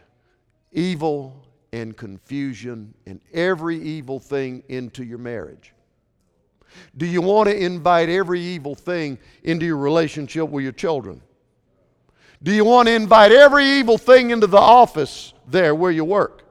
evil 0.72 1.46
and 1.72 1.96
confusion 1.96 2.94
and 3.06 3.20
every 3.32 3.80
evil 3.80 4.18
thing 4.18 4.64
into 4.68 5.04
your 5.04 5.18
marriage? 5.18 5.72
Do 6.96 7.06
you 7.06 7.20
want 7.20 7.48
to 7.48 7.56
invite 7.56 8.08
every 8.08 8.40
evil 8.40 8.74
thing 8.74 9.18
into 9.44 9.66
your 9.66 9.76
relationship 9.76 10.48
with 10.48 10.64
your 10.64 10.72
children? 10.72 11.20
Do 12.42 12.52
you 12.52 12.64
want 12.64 12.88
to 12.88 12.94
invite 12.94 13.30
every 13.30 13.64
evil 13.64 13.98
thing 13.98 14.30
into 14.30 14.46
the 14.46 14.58
office 14.58 15.32
there 15.46 15.74
where 15.74 15.92
you 15.92 16.04
work? 16.04 16.44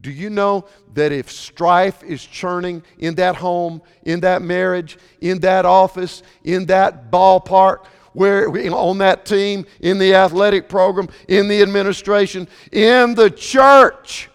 Do 0.00 0.10
you 0.12 0.30
know 0.30 0.66
that 0.94 1.10
if 1.10 1.30
strife 1.30 2.04
is 2.04 2.24
churning 2.24 2.84
in 2.98 3.16
that 3.16 3.34
home, 3.34 3.82
in 4.04 4.20
that 4.20 4.42
marriage, 4.42 4.96
in 5.20 5.40
that 5.40 5.64
office, 5.64 6.22
in 6.44 6.66
that 6.66 7.10
ballpark, 7.10 7.84
where 8.12 8.48
on 8.72 8.98
that 8.98 9.26
team, 9.26 9.66
in 9.80 9.98
the 9.98 10.14
athletic 10.14 10.68
program, 10.68 11.08
in 11.26 11.48
the 11.48 11.60
administration, 11.62 12.48
in 12.70 13.14
the 13.14 13.30
church, 13.30 14.28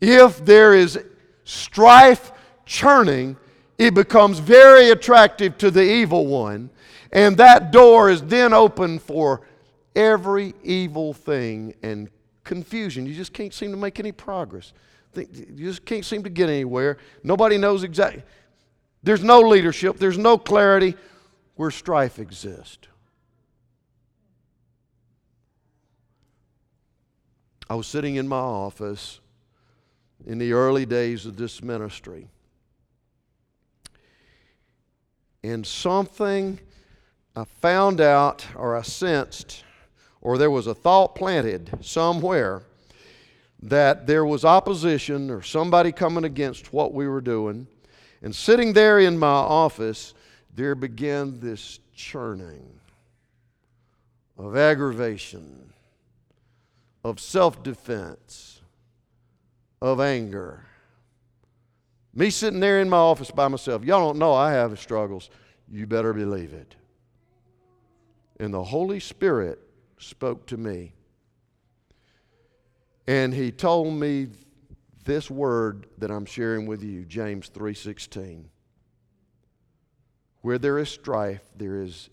if 0.00 0.44
there 0.44 0.74
is 0.74 0.98
strife 1.44 2.32
churning, 2.66 3.36
it 3.78 3.94
becomes 3.94 4.38
very 4.38 4.90
attractive 4.90 5.56
to 5.58 5.70
the 5.70 5.82
evil 5.82 6.26
one. 6.26 6.70
And 7.16 7.38
that 7.38 7.72
door 7.72 8.10
is 8.10 8.20
then 8.20 8.52
open 8.52 8.98
for 8.98 9.40
every 9.94 10.54
evil 10.62 11.14
thing 11.14 11.74
and 11.82 12.10
confusion. 12.44 13.06
You 13.06 13.14
just 13.14 13.32
can't 13.32 13.54
seem 13.54 13.70
to 13.70 13.76
make 13.78 13.98
any 13.98 14.12
progress. 14.12 14.74
You 15.14 15.66
just 15.66 15.86
can't 15.86 16.04
seem 16.04 16.22
to 16.24 16.28
get 16.28 16.50
anywhere. 16.50 16.98
Nobody 17.24 17.56
knows 17.56 17.84
exactly. 17.84 18.22
There's 19.02 19.24
no 19.24 19.40
leadership, 19.40 19.96
there's 19.96 20.18
no 20.18 20.36
clarity 20.36 20.94
where 21.54 21.70
strife 21.70 22.18
exists. 22.18 22.86
I 27.70 27.76
was 27.76 27.86
sitting 27.86 28.16
in 28.16 28.28
my 28.28 28.36
office 28.36 29.20
in 30.26 30.36
the 30.36 30.52
early 30.52 30.84
days 30.84 31.24
of 31.24 31.38
this 31.38 31.62
ministry. 31.62 32.28
And 35.42 35.66
something 35.66 36.60
I 37.36 37.44
found 37.44 38.00
out 38.00 38.46
or 38.56 38.74
I 38.74 38.80
sensed 38.80 39.62
or 40.22 40.38
there 40.38 40.50
was 40.50 40.66
a 40.66 40.74
thought 40.74 41.14
planted 41.14 41.70
somewhere 41.82 42.62
that 43.62 44.06
there 44.06 44.24
was 44.24 44.44
opposition 44.44 45.30
or 45.30 45.42
somebody 45.42 45.92
coming 45.92 46.24
against 46.24 46.72
what 46.72 46.94
we 46.94 47.06
were 47.06 47.20
doing. 47.20 47.66
And 48.22 48.34
sitting 48.34 48.72
there 48.72 48.98
in 48.98 49.18
my 49.18 49.28
office, 49.28 50.14
there 50.54 50.74
began 50.74 51.38
this 51.38 51.78
churning 51.94 52.80
of 54.38 54.56
aggravation, 54.56 55.72
of 57.04 57.20
self 57.20 57.62
defense, 57.62 58.62
of 59.82 60.00
anger. 60.00 60.64
Me 62.14 62.30
sitting 62.30 62.60
there 62.60 62.80
in 62.80 62.88
my 62.88 62.96
office 62.96 63.30
by 63.30 63.46
myself. 63.46 63.84
Y'all 63.84 64.06
don't 64.06 64.18
know 64.18 64.32
I 64.32 64.52
have 64.52 64.78
struggles. 64.80 65.28
You 65.70 65.86
better 65.86 66.14
believe 66.14 66.54
it. 66.54 66.74
And 68.38 68.52
the 68.52 68.64
Holy 68.64 69.00
Spirit 69.00 69.58
spoke 69.98 70.46
to 70.46 70.56
me. 70.56 70.92
And 73.06 73.32
he 73.32 73.50
told 73.52 73.94
me 73.94 74.28
this 75.04 75.30
word 75.30 75.86
that 75.98 76.10
I'm 76.10 76.26
sharing 76.26 76.66
with 76.66 76.82
you, 76.82 77.04
James 77.04 77.48
3:16. 77.48 78.50
Where 80.42 80.58
there 80.58 80.78
is 80.78 80.88
strife, 80.88 81.42
there 81.56 81.80
is 81.80 82.10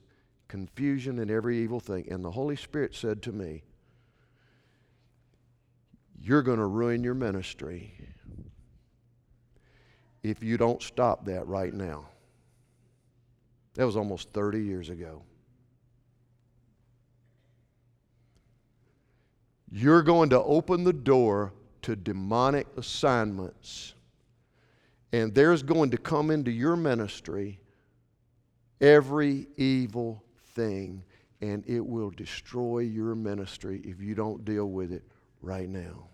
confusion 0.47 1.19
and 1.19 1.29
every 1.31 1.57
evil 1.57 1.79
thing. 1.79 2.07
And 2.11 2.23
the 2.23 2.31
Holy 2.31 2.55
Spirit 2.55 2.95
said 2.95 3.21
to 3.23 3.31
me, 3.31 3.63
You're 6.19 6.43
going 6.43 6.59
to 6.59 6.65
ruin 6.65 7.03
your 7.03 7.15
ministry 7.15 7.93
if 10.21 10.41
you 10.41 10.57
don't 10.57 10.81
stop 10.81 11.25
that 11.25 11.47
right 11.47 11.73
now. 11.73 12.05
That 13.73 13.85
was 13.85 13.97
almost 13.97 14.31
30 14.31 14.63
years 14.63 14.89
ago. 14.89 15.23
You're 19.75 20.03
going 20.03 20.29
to 20.29 20.39
open 20.43 20.83
the 20.83 20.93
door 20.93 21.51
to 21.81 21.95
demonic 21.95 22.67
assignments. 22.77 23.95
And 25.11 25.33
there's 25.33 25.63
going 25.63 25.89
to 25.89 25.97
come 25.97 26.29
into 26.29 26.51
your 26.51 26.75
ministry 26.75 27.59
every 28.79 29.47
evil 29.57 30.23
thing, 30.53 31.03
and 31.41 31.63
it 31.65 31.83
will 31.83 32.11
destroy 32.11 32.79
your 32.79 33.15
ministry 33.15 33.81
if 33.83 33.99
you 33.99 34.13
don't 34.13 34.45
deal 34.45 34.69
with 34.69 34.91
it 34.91 35.01
right 35.41 35.67
now. 35.67 36.07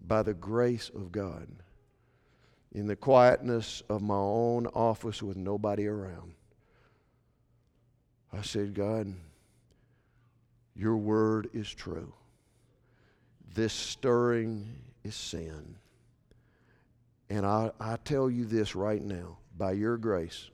By 0.00 0.24
the 0.24 0.34
grace 0.34 0.90
of 0.96 1.12
God, 1.12 1.46
in 2.72 2.88
the 2.88 2.96
quietness 2.96 3.84
of 3.88 4.02
my 4.02 4.16
own 4.16 4.66
office 4.66 5.22
with 5.22 5.36
nobody 5.36 5.86
around, 5.86 6.32
I 8.32 8.42
said, 8.42 8.74
God, 8.74 9.14
your 10.76 10.96
word 10.96 11.48
is 11.52 11.72
true. 11.72 12.12
This 13.54 13.72
stirring 13.72 14.66
is 15.04 15.14
sin. 15.14 15.76
And 17.30 17.46
I, 17.46 17.70
I 17.80 17.96
tell 18.04 18.28
you 18.28 18.44
this 18.44 18.74
right 18.74 19.02
now, 19.02 19.38
by 19.56 19.72
your 19.72 19.96
grace, 19.96 20.50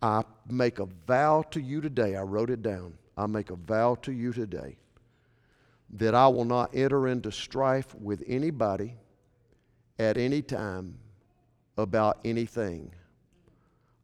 I 0.00 0.22
make 0.50 0.78
a 0.78 0.86
vow 1.06 1.42
to 1.50 1.60
you 1.60 1.80
today. 1.80 2.16
I 2.16 2.22
wrote 2.22 2.50
it 2.50 2.62
down. 2.62 2.94
I 3.16 3.26
make 3.26 3.50
a 3.50 3.56
vow 3.56 3.94
to 4.02 4.12
you 4.12 4.32
today 4.32 4.76
that 5.92 6.14
I 6.14 6.26
will 6.28 6.44
not 6.44 6.74
enter 6.74 7.06
into 7.08 7.30
strife 7.30 7.94
with 7.94 8.22
anybody 8.26 8.94
at 9.98 10.16
any 10.16 10.40
time 10.42 10.94
about 11.76 12.18
anything. 12.24 12.90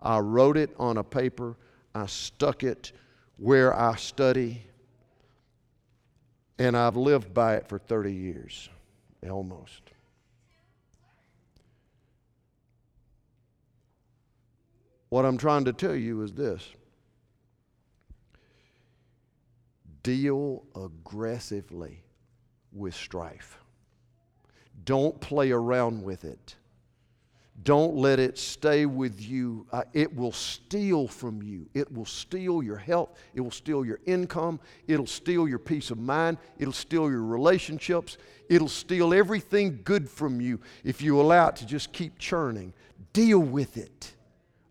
I 0.01 0.19
wrote 0.19 0.57
it 0.57 0.71
on 0.79 0.99
a 0.99 1.05
paper, 1.05 1.57
I 1.95 2.07
stuck 2.07 2.63
it 2.63 2.93
where 3.37 3.75
I 3.75 3.97
study, 3.97 4.63
and 6.59 6.77
I've 6.77 6.97
lived 6.97 7.33
by 7.33 7.55
it 7.57 7.69
for 7.69 7.79
30 7.79 8.13
years, 8.13 8.69
almost. 9.29 9.83
What 15.09 15.25
I'm 15.25 15.39
trying 15.39 15.65
to 15.65 15.73
tell 15.73 15.95
you 15.95 16.23
is 16.23 16.35
this 16.35 16.69
deal 20.03 20.65
aggressively 20.75 22.03
with 22.73 22.95
strife, 22.95 23.59
don't 24.85 25.21
play 25.21 25.51
around 25.51 26.03
with 26.03 26.25
it. 26.25 26.57
Don't 27.65 27.97
let 27.97 28.19
it 28.19 28.39
stay 28.39 28.87
with 28.87 29.21
you. 29.21 29.67
Uh, 29.73 29.83
it 29.93 30.15
will 30.15 30.33
steal 30.33 31.09
from 31.09 31.43
you. 31.43 31.69
It 31.75 31.91
will 31.93 32.05
steal 32.05 32.63
your 32.63 32.77
health. 32.77 33.19
It 33.35 33.41
will 33.41 33.51
steal 33.51 33.85
your 33.85 33.99
income. 34.07 34.61
It'll 34.87 35.07
steal 35.07 35.49
your 35.49 35.59
peace 35.59 35.91
of 35.91 35.99
mind. 35.99 36.39
It'll 36.59 36.73
steal 36.73 37.11
your 37.11 37.25
relationships. 37.25 38.17
It'll 38.49 38.69
steal 38.69 39.13
everything 39.13 39.81
good 39.83 40.09
from 40.09 40.41
you 40.41 40.61
if 40.85 41.03
you 41.03 41.21
allow 41.21 41.49
it 41.49 41.57
to 41.57 41.67
just 41.67 41.93
keep 41.93 42.19
churning. 42.19 42.73
Deal 43.13 43.41
with 43.41 43.77
it 43.77 44.15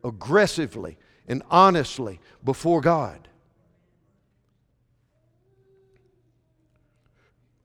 aggressively 0.03 0.97
and 1.27 1.43
honestly 1.49 2.19
before 2.43 2.79
God. 2.79 3.27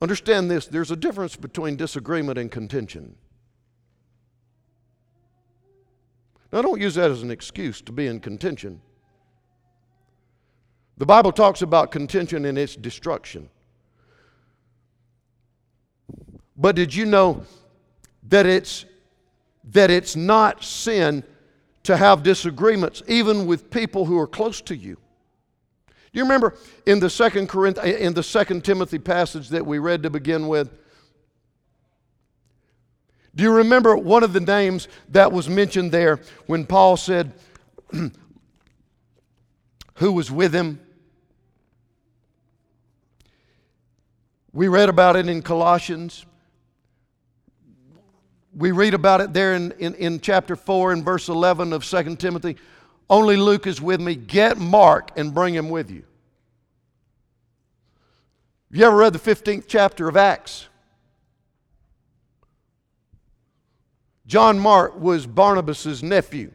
Understand 0.01 0.51
this 0.51 0.67
there's 0.67 0.91
a 0.91 0.97
difference 0.97 1.37
between 1.37 1.77
disagreement 1.77 2.39
and 2.39 2.51
contention. 2.51 3.15
Now, 6.53 6.61
don't 6.61 6.81
use 6.81 6.97
that 6.97 7.11
as 7.11 7.23
an 7.23 7.31
excuse 7.31 7.81
to 7.83 7.93
be 7.93 8.07
in 8.07 8.21
contention. 8.21 8.81
The 10.99 11.07
Bible 11.07 11.33
talks 11.33 11.63
about 11.63 11.91
contention 11.91 12.45
and 12.45 12.59
its 12.59 12.77
destruction. 12.77 13.49
But 16.57 16.77
did 16.77 16.95
you 16.95 17.07
know 17.07 17.45
that 18.29 18.47
it's 18.47 18.85
that 19.71 19.91
it's 19.91 20.17
not 20.17 20.63
sin 20.63 21.25
to 21.85 21.97
have 21.97 22.23
disagreements 22.23 23.03
even 23.07 23.47
with 23.47 23.71
people 23.71 24.05
who 24.05 24.19
are 24.19 24.27
close 24.27 24.61
to 24.63 24.77
you? 24.77 24.97
Do 25.87 26.19
you 26.19 26.25
remember 26.25 26.55
in 26.85 27.01
the 27.01 27.09
second 27.09 27.49
Corinth 27.49 27.83
in 27.83 28.13
the 28.13 28.23
second 28.23 28.65
Timothy 28.65 28.99
passage 28.99 29.49
that 29.49 29.65
we 29.65 29.79
read 29.79 30.03
to 30.03 30.11
begin 30.11 30.47
with? 30.47 30.71
Do 33.35 33.43
you 33.43 33.53
remember 33.53 33.97
one 33.97 34.23
of 34.23 34.33
the 34.33 34.41
names 34.41 34.89
that 35.09 35.33
was 35.33 35.49
mentioned 35.49 35.91
there 35.91 36.21
when 36.47 36.67
Paul 36.67 36.97
said, 36.97 37.33
Who 39.97 40.13
was 40.13 40.31
with 40.31 40.55
him? 40.55 40.81
We 44.53 44.69
read 44.69 44.89
about 44.89 45.17
it 45.17 45.29
in 45.29 45.41
Colossians. 45.43 46.27
We 48.55 48.71
read 48.71 48.93
about 48.93 49.23
it 49.23 49.33
there 49.33 49.55
in, 49.55 49.73
in, 49.73 49.95
in 49.95 50.21
chapter 50.21 50.57
4 50.57 50.93
and 50.93 51.05
verse 51.05 51.29
11 51.29 51.73
of 51.73 51.85
2 51.85 52.17
Timothy. 52.17 52.57
Only 53.09 53.37
Luke 53.37 53.67
is 53.67 53.81
with 53.81 54.01
me. 54.01 54.15
Get 54.15 54.59
Mark 54.59 55.11
and 55.17 55.33
bring 55.33 55.55
him 55.55 55.71
with 55.71 55.91
you. 55.91 56.05
Have 58.71 58.81
you 58.81 58.87
ever 58.87 58.97
read 58.97 59.13
the 59.13 59.19
15th 59.19 59.65
chapter 59.67 60.09
of 60.09 60.17
Acts? 60.17 60.69
John 64.33 64.59
Mark 64.59 64.99
was 64.99 65.27
Barnabas' 65.27 66.03
nephew. 66.03 66.53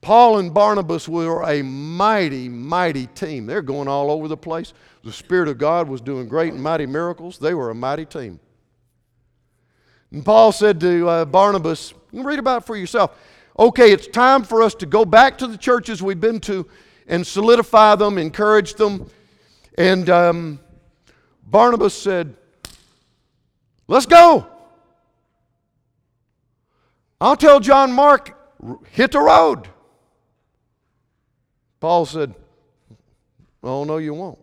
Paul 0.00 0.38
and 0.38 0.54
Barnabas 0.54 1.08
were 1.08 1.42
a 1.42 1.62
mighty, 1.62 2.48
mighty 2.48 3.08
team. 3.08 3.46
They're 3.46 3.60
going 3.60 3.88
all 3.88 4.12
over 4.12 4.28
the 4.28 4.36
place. 4.36 4.74
The 5.02 5.12
Spirit 5.12 5.48
of 5.48 5.58
God 5.58 5.88
was 5.88 6.00
doing 6.00 6.28
great 6.28 6.52
and 6.52 6.62
mighty 6.62 6.86
miracles. 6.86 7.36
They 7.36 7.52
were 7.52 7.70
a 7.70 7.74
mighty 7.74 8.04
team. 8.04 8.38
And 10.12 10.24
Paul 10.24 10.52
said 10.52 10.78
to 10.78 11.08
uh, 11.08 11.24
Barnabas, 11.24 11.94
you 12.12 12.20
can 12.20 12.26
read 12.28 12.38
about 12.38 12.62
it 12.62 12.64
for 12.64 12.76
yourself. 12.76 13.18
Okay, 13.58 13.90
it's 13.90 14.06
time 14.06 14.44
for 14.44 14.62
us 14.62 14.76
to 14.76 14.86
go 14.86 15.04
back 15.04 15.36
to 15.38 15.48
the 15.48 15.58
churches 15.58 16.00
we've 16.00 16.20
been 16.20 16.38
to 16.42 16.64
and 17.08 17.26
solidify 17.26 17.96
them, 17.96 18.18
encourage 18.18 18.74
them. 18.74 19.10
And 19.76 20.08
um, 20.08 20.60
Barnabas 21.50 21.94
said, 21.94 22.36
Let's 23.88 24.06
go. 24.06 24.46
I'll 27.20 27.36
tell 27.36 27.58
John 27.58 27.92
Mark, 27.92 28.36
hit 28.92 29.12
the 29.12 29.18
road. 29.18 29.68
Paul 31.80 32.06
said, 32.06 32.34
Oh, 33.62 33.82
no, 33.84 33.96
you 33.96 34.14
won't. 34.14 34.38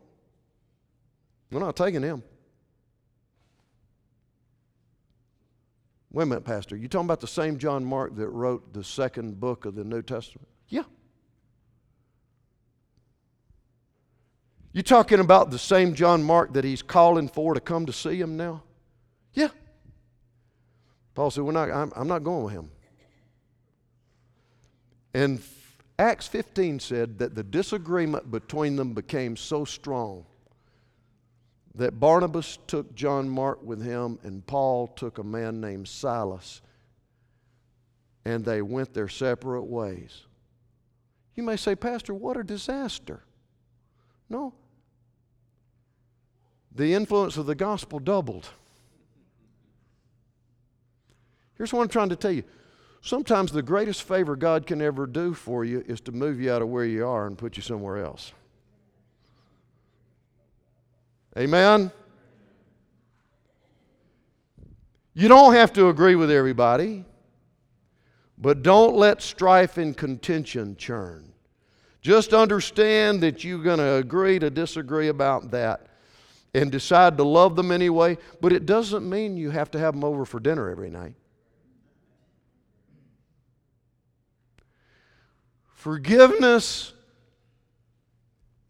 We're 1.52 1.62
not 1.62 1.78
taking 1.78 2.02
him. 2.02 2.22
Wait 6.12 6.24
a 6.24 6.26
minute, 6.26 6.44
Pastor. 6.44 6.76
You 6.76 6.88
talking 6.88 7.06
about 7.06 7.22
the 7.22 7.28
same 7.28 7.58
John 7.58 7.86
Mark 7.86 8.16
that 8.16 8.28
wrote 8.28 8.74
the 8.74 8.84
second 8.84 9.40
book 9.40 9.66
of 9.66 9.76
the 9.76 9.84
New 9.84 10.02
Testament? 10.02 10.48
Yeah. 10.68 10.84
You 14.74 14.82
talking 14.82 15.20
about 15.20 15.52
the 15.52 15.60
same 15.60 15.94
John 15.94 16.24
Mark 16.24 16.54
that 16.54 16.66
he's 16.66 16.82
calling 16.82 17.30
for 17.30 17.54
to 17.54 17.62
come 17.62 17.86
to 17.86 17.94
see 17.94 18.20
him 18.20 18.36
now? 18.36 18.64
Yeah. 19.36 19.50
Paul 21.14 21.30
said, 21.30 21.44
We're 21.44 21.52
not, 21.52 21.70
I'm, 21.70 21.94
I'm 21.96 22.08
not 22.08 22.24
going 22.24 22.44
with 22.46 22.54
him. 22.54 22.72
And 25.14 25.42
Acts 25.98 26.28
15 26.28 26.80
said 26.80 27.20
that 27.20 27.36
the 27.36 27.44
disagreement 27.44 28.32
between 28.32 28.76
them 28.76 28.94
became 28.94 29.38
so 29.38 29.64
strong 29.64 30.26
that 31.76 32.00
Barnabas 32.00 32.58
took 32.68 32.96
John 32.96 33.30
Mark 33.30 33.62
with 33.64 33.82
him 33.82 34.20
and 34.24 34.46
Paul 34.46 34.88
took 34.88 35.18
a 35.18 35.24
man 35.24 35.62
named 35.62 35.88
Silas 35.88 36.62
and 38.26 38.44
they 38.44 38.62
went 38.62 38.94
their 38.94 39.08
separate 39.08 39.64
ways. 39.64 40.24
You 41.36 41.44
may 41.44 41.58
say, 41.58 41.76
Pastor, 41.76 42.14
what 42.14 42.38
a 42.38 42.44
disaster. 42.44 43.22
No. 44.30 44.54
The 46.74 46.94
influence 46.94 47.38
of 47.38 47.46
the 47.46 47.56
gospel 47.56 48.00
doubled. 48.00 48.50
Here's 51.58 51.72
what 51.74 51.82
I'm 51.82 51.90
trying 51.90 52.10
to 52.10 52.16
tell 52.16 52.32
you 52.32 52.44
Sometimes 53.06 53.52
the 53.52 53.62
greatest 53.62 54.02
favor 54.02 54.36
God 54.36 54.66
can 54.66 54.82
ever 54.82 55.06
do 55.06 55.36
for 55.36 55.64
you 55.64 55.84
is 55.88 56.02
to 56.02 56.12
move 56.12 56.42
you 56.42 56.52
out 56.52 56.64
of 56.64 56.70
where 56.70 56.86
you 56.86 57.06
are 57.06 57.28
and 57.28 57.38
put 57.38 57.56
you 57.56 57.62
somewhere 57.62 58.04
else. 58.04 58.34
Amen? 61.38 61.92
You 65.14 65.28
don't 65.28 65.54
have 65.54 65.72
to 65.74 65.90
agree 65.90 66.16
with 66.16 66.32
everybody, 66.32 67.06
but 68.40 68.64
don't 68.64 68.96
let 68.96 69.22
strife 69.22 69.78
and 69.78 69.96
contention 69.96 70.76
churn. 70.76 71.32
Just 72.02 72.34
understand 72.34 73.22
that 73.22 73.44
you're 73.44 73.62
going 73.62 73.78
to 73.78 73.98
agree 73.98 74.40
to 74.40 74.50
disagree 74.50 75.10
about 75.10 75.52
that 75.52 75.86
and 76.56 76.72
decide 76.72 77.18
to 77.18 77.24
love 77.24 77.56
them 77.56 77.72
anyway, 77.72 78.18
but 78.42 78.52
it 78.52 78.66
doesn't 78.66 79.08
mean 79.08 79.38
you 79.38 79.52
have 79.52 79.70
to 79.70 79.80
have 79.80 79.94
them 79.94 80.04
over 80.04 80.26
for 80.26 80.40
dinner 80.40 80.72
every 80.72 80.90
night. 80.90 81.14
Forgiveness 85.86 86.94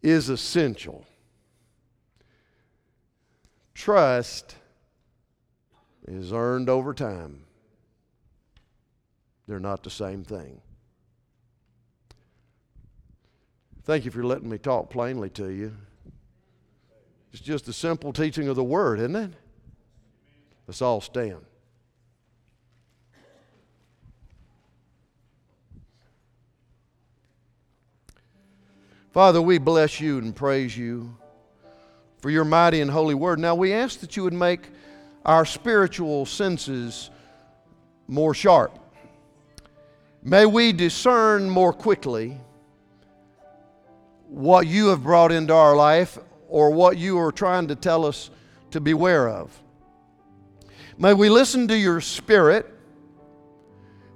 is 0.02 0.28
essential. 0.28 1.06
Trust 3.72 4.54
is 6.06 6.30
earned 6.30 6.68
over 6.68 6.92
time. 6.92 7.44
They're 9.48 9.58
not 9.58 9.82
the 9.82 9.88
same 9.88 10.24
thing. 10.24 10.60
Thank 13.84 14.04
you 14.04 14.10
for 14.10 14.22
letting 14.22 14.50
me 14.50 14.58
talk 14.58 14.90
plainly 14.90 15.30
to 15.30 15.48
you. 15.48 15.74
It's 17.32 17.40
just 17.40 17.66
a 17.66 17.72
simple 17.72 18.12
teaching 18.12 18.46
of 18.48 18.56
the 18.56 18.62
Word, 18.62 18.98
isn't 18.98 19.16
it? 19.16 19.32
Let's 20.66 20.82
all 20.82 21.00
stand. 21.00 21.46
Father, 29.16 29.40
we 29.40 29.56
bless 29.56 29.98
you 29.98 30.18
and 30.18 30.36
praise 30.36 30.76
you 30.76 31.16
for 32.18 32.28
your 32.28 32.44
mighty 32.44 32.82
and 32.82 32.90
holy 32.90 33.14
word. 33.14 33.38
Now, 33.38 33.54
we 33.54 33.72
ask 33.72 34.00
that 34.00 34.14
you 34.14 34.24
would 34.24 34.34
make 34.34 34.68
our 35.24 35.46
spiritual 35.46 36.26
senses 36.26 37.08
more 38.08 38.34
sharp. 38.34 38.78
May 40.22 40.44
we 40.44 40.74
discern 40.74 41.48
more 41.48 41.72
quickly 41.72 42.36
what 44.28 44.66
you 44.66 44.88
have 44.88 45.02
brought 45.02 45.32
into 45.32 45.54
our 45.54 45.74
life 45.74 46.18
or 46.46 46.68
what 46.68 46.98
you 46.98 47.18
are 47.18 47.32
trying 47.32 47.68
to 47.68 47.74
tell 47.74 48.04
us 48.04 48.28
to 48.72 48.82
beware 48.82 49.30
of. 49.30 49.50
May 50.98 51.14
we 51.14 51.30
listen 51.30 51.66
to 51.68 51.78
your 51.78 52.02
spirit. 52.02 52.66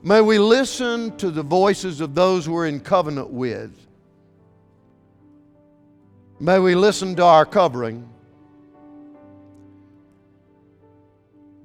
May 0.02 0.20
we 0.20 0.38
listen 0.38 1.16
to 1.16 1.30
the 1.30 1.42
voices 1.42 2.02
of 2.02 2.14
those 2.14 2.46
we're 2.50 2.66
in 2.66 2.80
covenant 2.80 3.30
with. 3.30 3.86
May 6.42 6.58
we 6.58 6.74
listen 6.74 7.14
to 7.16 7.22
our 7.22 7.44
covering. 7.44 8.08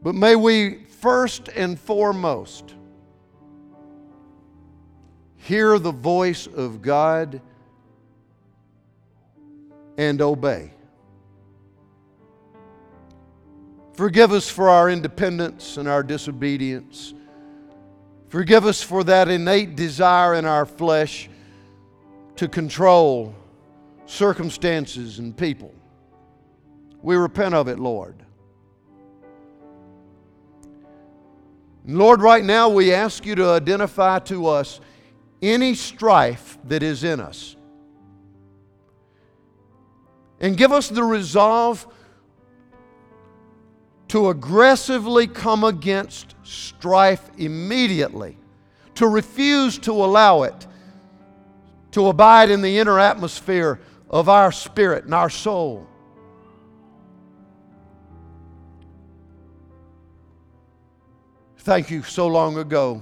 But 0.04 0.16
may 0.16 0.36
we 0.36 0.84
first 1.00 1.48
and 1.48 1.80
foremost 1.80 2.76
hear 5.38 5.80
the 5.80 5.94
voice 5.94 6.46
of 6.46 6.82
God 6.82 7.40
and 9.98 10.22
obey. 10.22 10.72
Forgive 13.94 14.34
us 14.34 14.50
for 14.50 14.68
our 14.68 14.90
independence 14.90 15.78
and 15.78 15.88
our 15.88 16.04
disobedience. 16.04 17.14
Forgive 18.28 18.66
us 18.66 18.82
for 18.82 19.06
that 19.06 19.30
innate 19.30 19.78
desire 19.78 20.34
in 20.34 20.44
our 20.44 20.66
flesh 20.66 21.30
to 22.36 22.50
control 22.50 23.34
circumstances 24.06 25.20
and 25.20 25.36
people. 25.36 25.74
We 27.01 27.16
repent 27.16 27.53
of 27.53 27.68
it, 27.68 27.80
Lord. 27.80 28.16
Lord, 31.86 32.22
right 32.22 32.43
now 32.43 32.70
we 32.70 32.93
ask 32.93 33.26
you 33.26 33.36
to 33.36 33.49
identify 33.49 34.20
to 34.20 34.47
us 34.47 34.80
any 35.41 35.76
strife 35.76 36.58
that 36.66 36.82
is 36.82 37.03
in 37.03 37.20
us. 37.20 37.56
And 40.39 40.58
give 40.58 40.72
us 40.72 40.89
the 40.89 41.03
resolve 41.03 41.88
to 44.08 44.30
aggressively 44.30 45.28
come 45.28 45.64
against 45.64 46.36
strife 46.43 47.30
immediately, 47.38 48.38
to 48.95 49.08
refuse 49.08 49.78
to 49.80 49.91
allow 49.91 50.43
it 50.43 50.68
to 51.95 52.08
abide 52.08 52.49
in 52.49 52.62
the 52.62 52.78
inner 52.78 52.99
atmosphere 52.99 53.80
of 54.10 54.30
our 54.30 54.51
spirit 54.51 55.06
and 55.06 55.14
our 55.14 55.30
soul. 55.30 55.88
Thank 61.60 61.89
you 61.89 62.03
so 62.03 62.28
long 62.28 62.58
ago 62.58 63.01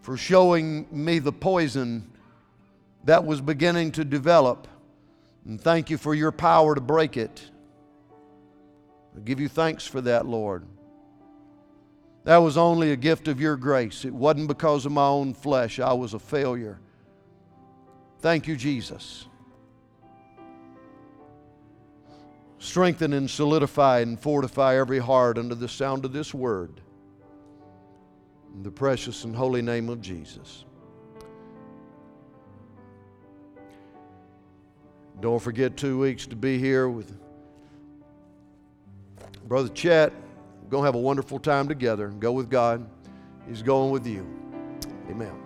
for 0.00 0.16
showing 0.16 0.86
me 0.90 1.18
the 1.18 1.32
poison 1.32 2.10
that 3.04 3.24
was 3.24 3.40
beginning 3.40 3.92
to 3.92 4.04
develop. 4.04 4.66
And 5.44 5.60
thank 5.60 5.90
you 5.90 5.98
for 5.98 6.14
your 6.14 6.32
power 6.32 6.74
to 6.74 6.80
break 6.80 7.16
it. 7.16 7.50
I 9.16 9.20
give 9.20 9.40
you 9.40 9.48
thanks 9.48 9.86
for 9.86 10.00
that, 10.02 10.26
Lord. 10.26 10.64
That 12.24 12.38
was 12.38 12.56
only 12.56 12.92
a 12.92 12.96
gift 12.96 13.28
of 13.28 13.40
your 13.40 13.56
grace. 13.56 14.04
It 14.04 14.12
wasn't 14.12 14.48
because 14.48 14.86
of 14.86 14.92
my 14.92 15.06
own 15.06 15.34
flesh. 15.34 15.78
I 15.78 15.92
was 15.92 16.14
a 16.14 16.18
failure. 16.18 16.80
Thank 18.20 18.46
you, 18.46 18.56
Jesus. 18.56 19.26
Strengthen 22.58 23.12
and 23.12 23.30
solidify 23.30 24.00
and 24.00 24.18
fortify 24.18 24.78
every 24.78 24.98
heart 24.98 25.38
under 25.38 25.54
the 25.54 25.68
sound 25.68 26.04
of 26.04 26.12
this 26.12 26.34
word. 26.34 26.80
In 28.54 28.62
the 28.62 28.70
precious 28.70 29.24
and 29.24 29.36
holy 29.36 29.62
name 29.62 29.88
of 29.88 30.00
Jesus. 30.00 30.64
Don't 35.20 35.40
forget 35.40 35.76
two 35.76 35.98
weeks 35.98 36.26
to 36.26 36.36
be 36.36 36.58
here 36.58 36.88
with 36.88 37.16
Brother 39.46 39.68
Chet. 39.70 40.12
We're 40.62 40.70
going 40.70 40.82
to 40.82 40.86
have 40.86 40.94
a 40.94 40.98
wonderful 40.98 41.38
time 41.38 41.68
together. 41.68 42.08
Go 42.08 42.32
with 42.32 42.50
God. 42.50 42.86
He's 43.48 43.62
going 43.62 43.92
with 43.92 44.06
you. 44.06 44.26
Amen. 45.08 45.45